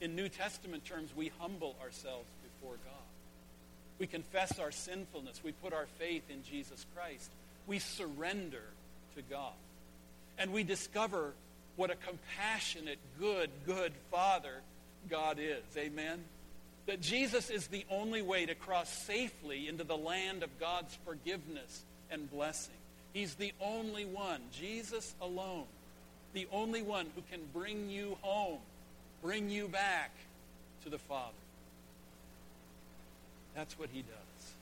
In 0.00 0.14
New 0.14 0.28
Testament 0.28 0.84
terms, 0.84 1.10
we 1.16 1.30
humble 1.38 1.74
ourselves 1.82 2.28
before 2.42 2.76
God. 2.84 2.94
We 3.98 4.06
confess 4.06 4.58
our 4.58 4.70
sinfulness. 4.70 5.40
We 5.42 5.52
put 5.52 5.72
our 5.72 5.86
faith 5.98 6.24
in 6.28 6.42
Jesus 6.44 6.84
Christ. 6.94 7.30
We 7.66 7.78
surrender 7.78 8.62
to 9.16 9.22
God. 9.22 9.54
And 10.38 10.52
we 10.52 10.64
discover 10.64 11.32
what 11.76 11.90
a 11.90 11.96
compassionate, 11.96 12.98
good, 13.18 13.50
good 13.64 13.92
Father 14.10 14.60
God 15.08 15.38
is. 15.40 15.64
Amen? 15.76 16.22
that 16.86 17.00
Jesus 17.00 17.50
is 17.50 17.66
the 17.66 17.84
only 17.90 18.22
way 18.22 18.46
to 18.46 18.54
cross 18.54 18.88
safely 18.88 19.68
into 19.68 19.84
the 19.84 19.96
land 19.96 20.42
of 20.42 20.58
God's 20.58 20.96
forgiveness 21.04 21.84
and 22.10 22.30
blessing. 22.30 22.74
He's 23.12 23.34
the 23.34 23.52
only 23.60 24.04
one, 24.04 24.40
Jesus 24.52 25.14
alone, 25.20 25.64
the 26.32 26.46
only 26.52 26.82
one 26.82 27.06
who 27.14 27.22
can 27.30 27.40
bring 27.52 27.90
you 27.90 28.16
home, 28.22 28.58
bring 29.26 29.50
you 29.50 29.66
back 29.66 30.12
to 30.84 30.88
the 30.88 30.98
Father. 30.98 31.32
That's 33.56 33.76
what 33.76 33.88
he 33.92 34.02
does. 34.02 34.52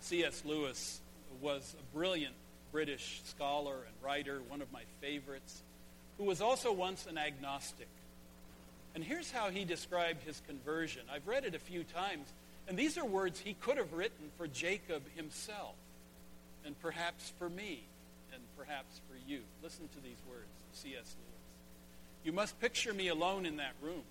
C.S. 0.00 0.42
Lewis 0.46 1.02
was 1.42 1.76
a 1.78 1.94
brilliant 1.94 2.32
British 2.72 3.20
scholar 3.26 3.74
and 3.74 3.94
writer, 4.02 4.40
one 4.48 4.62
of 4.62 4.72
my 4.72 4.80
favorites, 5.02 5.60
who 6.16 6.24
was 6.24 6.40
also 6.40 6.72
once 6.72 7.04
an 7.04 7.18
agnostic. 7.18 7.88
And 8.94 9.04
here's 9.04 9.30
how 9.30 9.50
he 9.50 9.66
described 9.66 10.22
his 10.22 10.40
conversion. 10.46 11.02
I've 11.12 11.28
read 11.28 11.44
it 11.44 11.54
a 11.54 11.58
few 11.58 11.84
times, 11.84 12.32
and 12.66 12.78
these 12.78 12.96
are 12.96 13.04
words 13.04 13.40
he 13.40 13.52
could 13.60 13.76
have 13.76 13.92
written 13.92 14.30
for 14.38 14.46
Jacob 14.46 15.02
himself, 15.16 15.74
and 16.64 16.80
perhaps 16.80 17.30
for 17.38 17.50
me, 17.50 17.82
and 18.32 18.40
perhaps 18.56 19.02
for 19.06 19.18
you. 19.30 19.40
Listen 19.62 19.86
to 19.88 20.02
these 20.02 20.22
words 20.26 20.48
C.S. 20.72 20.94
Lewis. 20.94 21.35
You 22.26 22.32
must 22.32 22.58
picture 22.60 22.92
me 22.92 23.06
alone 23.06 23.46
in 23.46 23.58
that 23.58 23.74
room, 23.80 24.02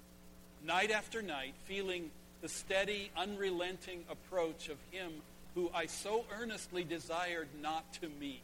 night 0.66 0.90
after 0.90 1.22
night, 1.22 1.54
feeling 1.66 2.12
the 2.42 2.48
steady, 2.48 3.12
unrelenting 3.18 4.06
approach 4.10 4.70
of 4.70 4.78
him 4.90 5.12
who 5.54 5.70
I 5.74 5.88
so 5.88 6.24
earnestly 6.40 6.86
desired 6.86 7.50
not 7.62 7.92
to 7.96 8.08
meet. 8.18 8.40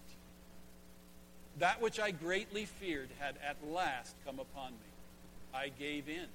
That 1.59 1.81
which 1.81 2.01
I 2.01 2.11
greatly 2.11 2.65
feared 2.65 3.07
had 3.17 3.35
at 3.47 3.65
last 3.65 4.13
come 4.25 4.39
upon 4.39 4.71
me. 4.71 5.53
I 5.53 5.69
gave 5.69 6.09
in 6.09 6.27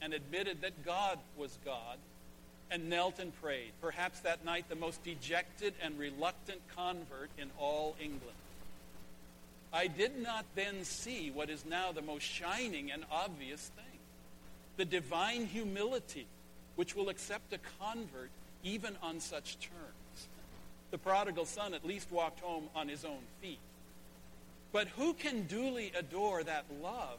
and 0.00 0.14
admitted 0.14 0.60
that 0.60 0.84
God 0.84 1.18
was 1.36 1.58
God 1.64 1.98
and 2.70 2.88
knelt 2.88 3.18
and 3.18 3.34
prayed. 3.42 3.72
Perhaps 3.80 4.20
that 4.20 4.44
night 4.44 4.68
the 4.68 4.76
most 4.76 5.02
dejected 5.02 5.74
and 5.82 5.98
reluctant 5.98 6.60
convert 6.76 7.30
in 7.36 7.50
all 7.58 7.96
England. 8.00 8.36
I 9.72 9.88
did 9.88 10.20
not 10.20 10.44
then 10.54 10.84
see 10.84 11.30
what 11.30 11.50
is 11.50 11.64
now 11.64 11.92
the 11.92 12.02
most 12.02 12.22
shining 12.22 12.90
and 12.90 13.04
obvious 13.10 13.70
thing 13.76 13.84
the 14.76 14.84
divine 14.84 15.46
humility 15.46 16.26
which 16.76 16.94
will 16.94 17.08
accept 17.08 17.52
a 17.52 17.58
convert 17.80 18.30
even 18.62 18.94
on 19.02 19.20
such 19.20 19.58
terms. 19.58 20.28
The 20.90 20.98
prodigal 20.98 21.46
son 21.46 21.72
at 21.74 21.86
least 21.86 22.12
walked 22.12 22.40
home 22.40 22.64
on 22.74 22.88
his 22.88 23.04
own 23.04 23.20
feet. 23.40 23.58
But 24.72 24.88
who 24.88 25.14
can 25.14 25.44
duly 25.44 25.92
adore 25.98 26.42
that 26.44 26.64
love 26.82 27.18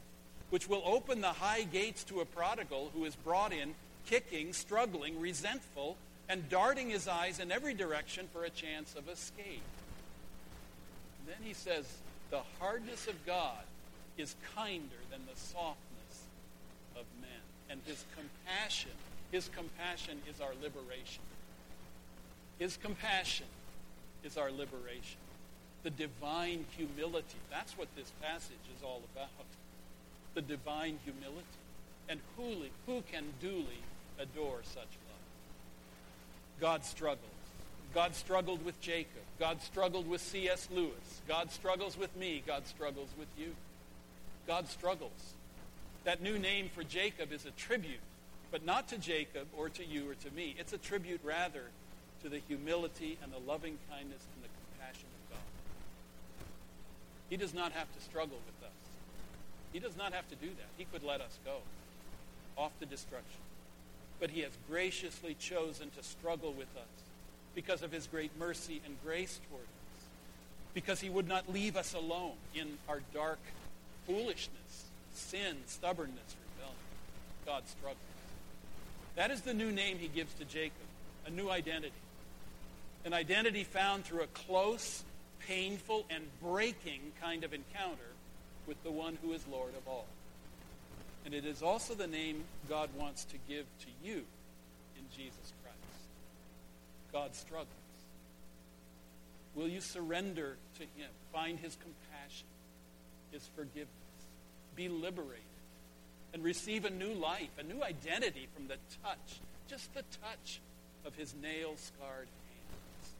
which 0.49 0.69
will 0.69 0.83
open 0.85 1.21
the 1.21 1.33
high 1.33 1.63
gates 1.63 2.03
to 2.05 2.21
a 2.21 2.25
prodigal 2.25 2.91
who 2.93 3.05
is 3.05 3.15
brought 3.15 3.51
in 3.51 3.73
kicking, 4.05 4.53
struggling, 4.53 5.19
resentful, 5.19 5.97
and 6.29 6.49
darting 6.49 6.89
his 6.89 7.07
eyes 7.07 7.39
in 7.39 7.51
every 7.51 7.73
direction 7.73 8.27
for 8.31 8.43
a 8.43 8.49
chance 8.49 8.95
of 8.95 9.09
escape? 9.09 9.61
And 11.19 11.27
then 11.27 11.43
he 11.43 11.53
says, 11.53 11.85
the 12.29 12.41
hardness 12.59 13.07
of 13.07 13.25
God 13.25 13.63
is 14.17 14.35
kinder 14.55 15.01
than 15.11 15.21
the 15.31 15.39
softness 15.39 16.23
of 16.95 17.03
men. 17.21 17.29
And 17.69 17.81
his 17.85 18.03
compassion, 18.15 18.91
his 19.31 19.49
compassion 19.49 20.19
is 20.29 20.41
our 20.41 20.53
liberation. 20.61 21.23
His 22.59 22.77
compassion 22.77 23.45
is 24.23 24.37
our 24.37 24.51
liberation. 24.51 25.19
The 25.83 25.89
divine 25.91 26.65
humility. 26.75 27.37
That's 27.51 27.77
what 27.77 27.87
this 27.95 28.11
passage 28.21 28.65
is 28.75 28.83
all 28.83 29.01
about. 29.13 29.29
The 30.33 30.41
divine 30.41 30.99
humility. 31.03 31.45
And 32.09 32.19
who, 32.35 32.65
who 32.85 33.03
can 33.11 33.25
duly 33.41 33.83
adore 34.19 34.59
such 34.63 34.77
love? 34.77 35.17
God 36.59 36.83
struggles. 36.83 37.36
God 37.93 38.15
struggled 38.15 38.63
with 38.63 38.79
Jacob. 38.81 39.23
God 39.39 39.61
struggled 39.61 40.09
with 40.09 40.21
C.S. 40.21 40.67
Lewis. 40.71 41.21
God 41.27 41.51
struggles 41.51 41.97
with 41.97 42.15
me. 42.15 42.43
God 42.45 42.67
struggles 42.67 43.09
with 43.17 43.27
you. 43.37 43.55
God 44.47 44.67
struggles. 44.67 45.33
That 46.03 46.21
new 46.21 46.39
name 46.39 46.69
for 46.73 46.83
Jacob 46.83 47.31
is 47.31 47.45
a 47.45 47.51
tribute, 47.51 47.99
but 48.51 48.65
not 48.65 48.87
to 48.89 48.97
Jacob 48.97 49.47
or 49.57 49.69
to 49.69 49.85
you 49.85 50.09
or 50.09 50.15
to 50.15 50.31
me. 50.31 50.55
It's 50.57 50.73
a 50.73 50.77
tribute 50.77 51.21
rather 51.23 51.63
to 52.23 52.29
the 52.29 52.39
humility 52.47 53.17
and 53.21 53.31
the 53.31 53.39
loving 53.39 53.77
kindness 53.89 54.23
and 54.35 54.43
the 54.43 54.49
compassion 54.71 55.05
of 55.05 55.35
God. 55.35 55.45
He 57.29 57.37
does 57.37 57.53
not 57.53 57.73
have 57.73 57.93
to 57.93 58.01
struggle 58.01 58.37
with 58.45 58.67
us. 58.67 58.75
He 59.73 59.79
does 59.79 59.97
not 59.97 60.13
have 60.13 60.27
to 60.29 60.35
do 60.35 60.47
that. 60.47 60.69
He 60.77 60.85
could 60.85 61.03
let 61.03 61.21
us 61.21 61.37
go 61.45 61.57
off 62.57 62.71
to 62.79 62.85
destruction. 62.85 63.41
But 64.19 64.31
he 64.31 64.41
has 64.41 64.51
graciously 64.67 65.35
chosen 65.35 65.91
to 65.91 66.03
struggle 66.03 66.53
with 66.53 66.75
us 66.75 67.03
because 67.57 67.81
of 67.81 67.91
his 67.91 68.05
great 68.05 68.29
mercy 68.37 68.79
and 68.85 68.95
grace 69.03 69.39
toward 69.49 69.63
us, 69.63 70.05
because 70.75 70.99
he 70.99 71.09
would 71.09 71.27
not 71.27 71.51
leave 71.51 71.75
us 71.75 71.95
alone 71.95 72.33
in 72.53 72.77
our 72.87 73.01
dark 73.15 73.39
foolishness, 74.05 74.85
sin, 75.15 75.57
stubbornness, 75.65 76.35
rebellion. 76.55 76.77
God 77.47 77.63
struggles. 77.67 77.97
That 79.15 79.31
is 79.31 79.41
the 79.41 79.55
new 79.55 79.71
name 79.71 79.97
he 79.97 80.07
gives 80.07 80.35
to 80.35 80.45
Jacob, 80.45 80.85
a 81.25 81.31
new 81.31 81.49
identity. 81.49 81.95
An 83.05 83.13
identity 83.13 83.63
found 83.63 84.05
through 84.05 84.21
a 84.21 84.27
close, 84.27 85.03
painful, 85.47 86.05
and 86.11 86.25
breaking 86.43 87.01
kind 87.19 87.43
of 87.43 87.55
encounter 87.55 88.11
with 88.67 88.81
the 88.83 88.91
one 88.91 89.17
who 89.23 89.33
is 89.33 89.43
Lord 89.51 89.73
of 89.75 89.87
all. 89.87 90.05
And 91.25 91.33
it 91.33 91.43
is 91.43 91.63
also 91.63 91.95
the 91.95 92.05
name 92.05 92.43
God 92.69 92.91
wants 92.95 93.23
to 93.25 93.37
give 93.49 93.65
to 93.79 94.07
you 94.07 94.17
in 94.95 95.03
Jesus 95.17 95.53
God 97.17 97.35
struggles. 97.35 97.67
Will 99.55 99.67
you 99.67 99.81
surrender 99.81 100.55
to 100.75 100.83
him? 100.83 101.09
Find 101.33 101.57
his 101.57 101.75
compassion, 101.75 102.45
his 103.31 103.49
forgiveness. 103.55 103.87
Be 104.75 104.87
liberated 104.87 105.41
and 106.31 106.43
receive 106.43 106.85
a 106.85 106.91
new 106.91 107.13
life, 107.13 107.49
a 107.57 107.63
new 107.63 107.83
identity 107.83 108.47
from 108.53 108.67
the 108.67 108.75
touch, 109.03 109.39
just 109.67 109.91
the 109.95 110.03
touch 110.21 110.59
of 111.05 111.15
his 111.15 111.33
nail-scarred 111.41 112.27
hands. 112.27 113.13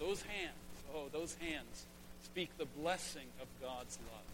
Those 0.00 0.22
hands, 0.22 0.74
oh, 0.92 1.04
those 1.12 1.36
hands 1.36 1.86
speak 2.24 2.50
the 2.58 2.66
blessing 2.82 3.28
of 3.40 3.46
God's 3.62 3.98
love. 4.10 4.24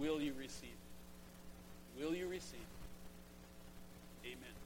Will 0.00 0.20
you 0.20 0.32
receive 0.36 0.70
it? 0.70 2.02
Will 2.02 2.16
you 2.16 2.26
receive 2.26 2.58
it? 4.24 4.59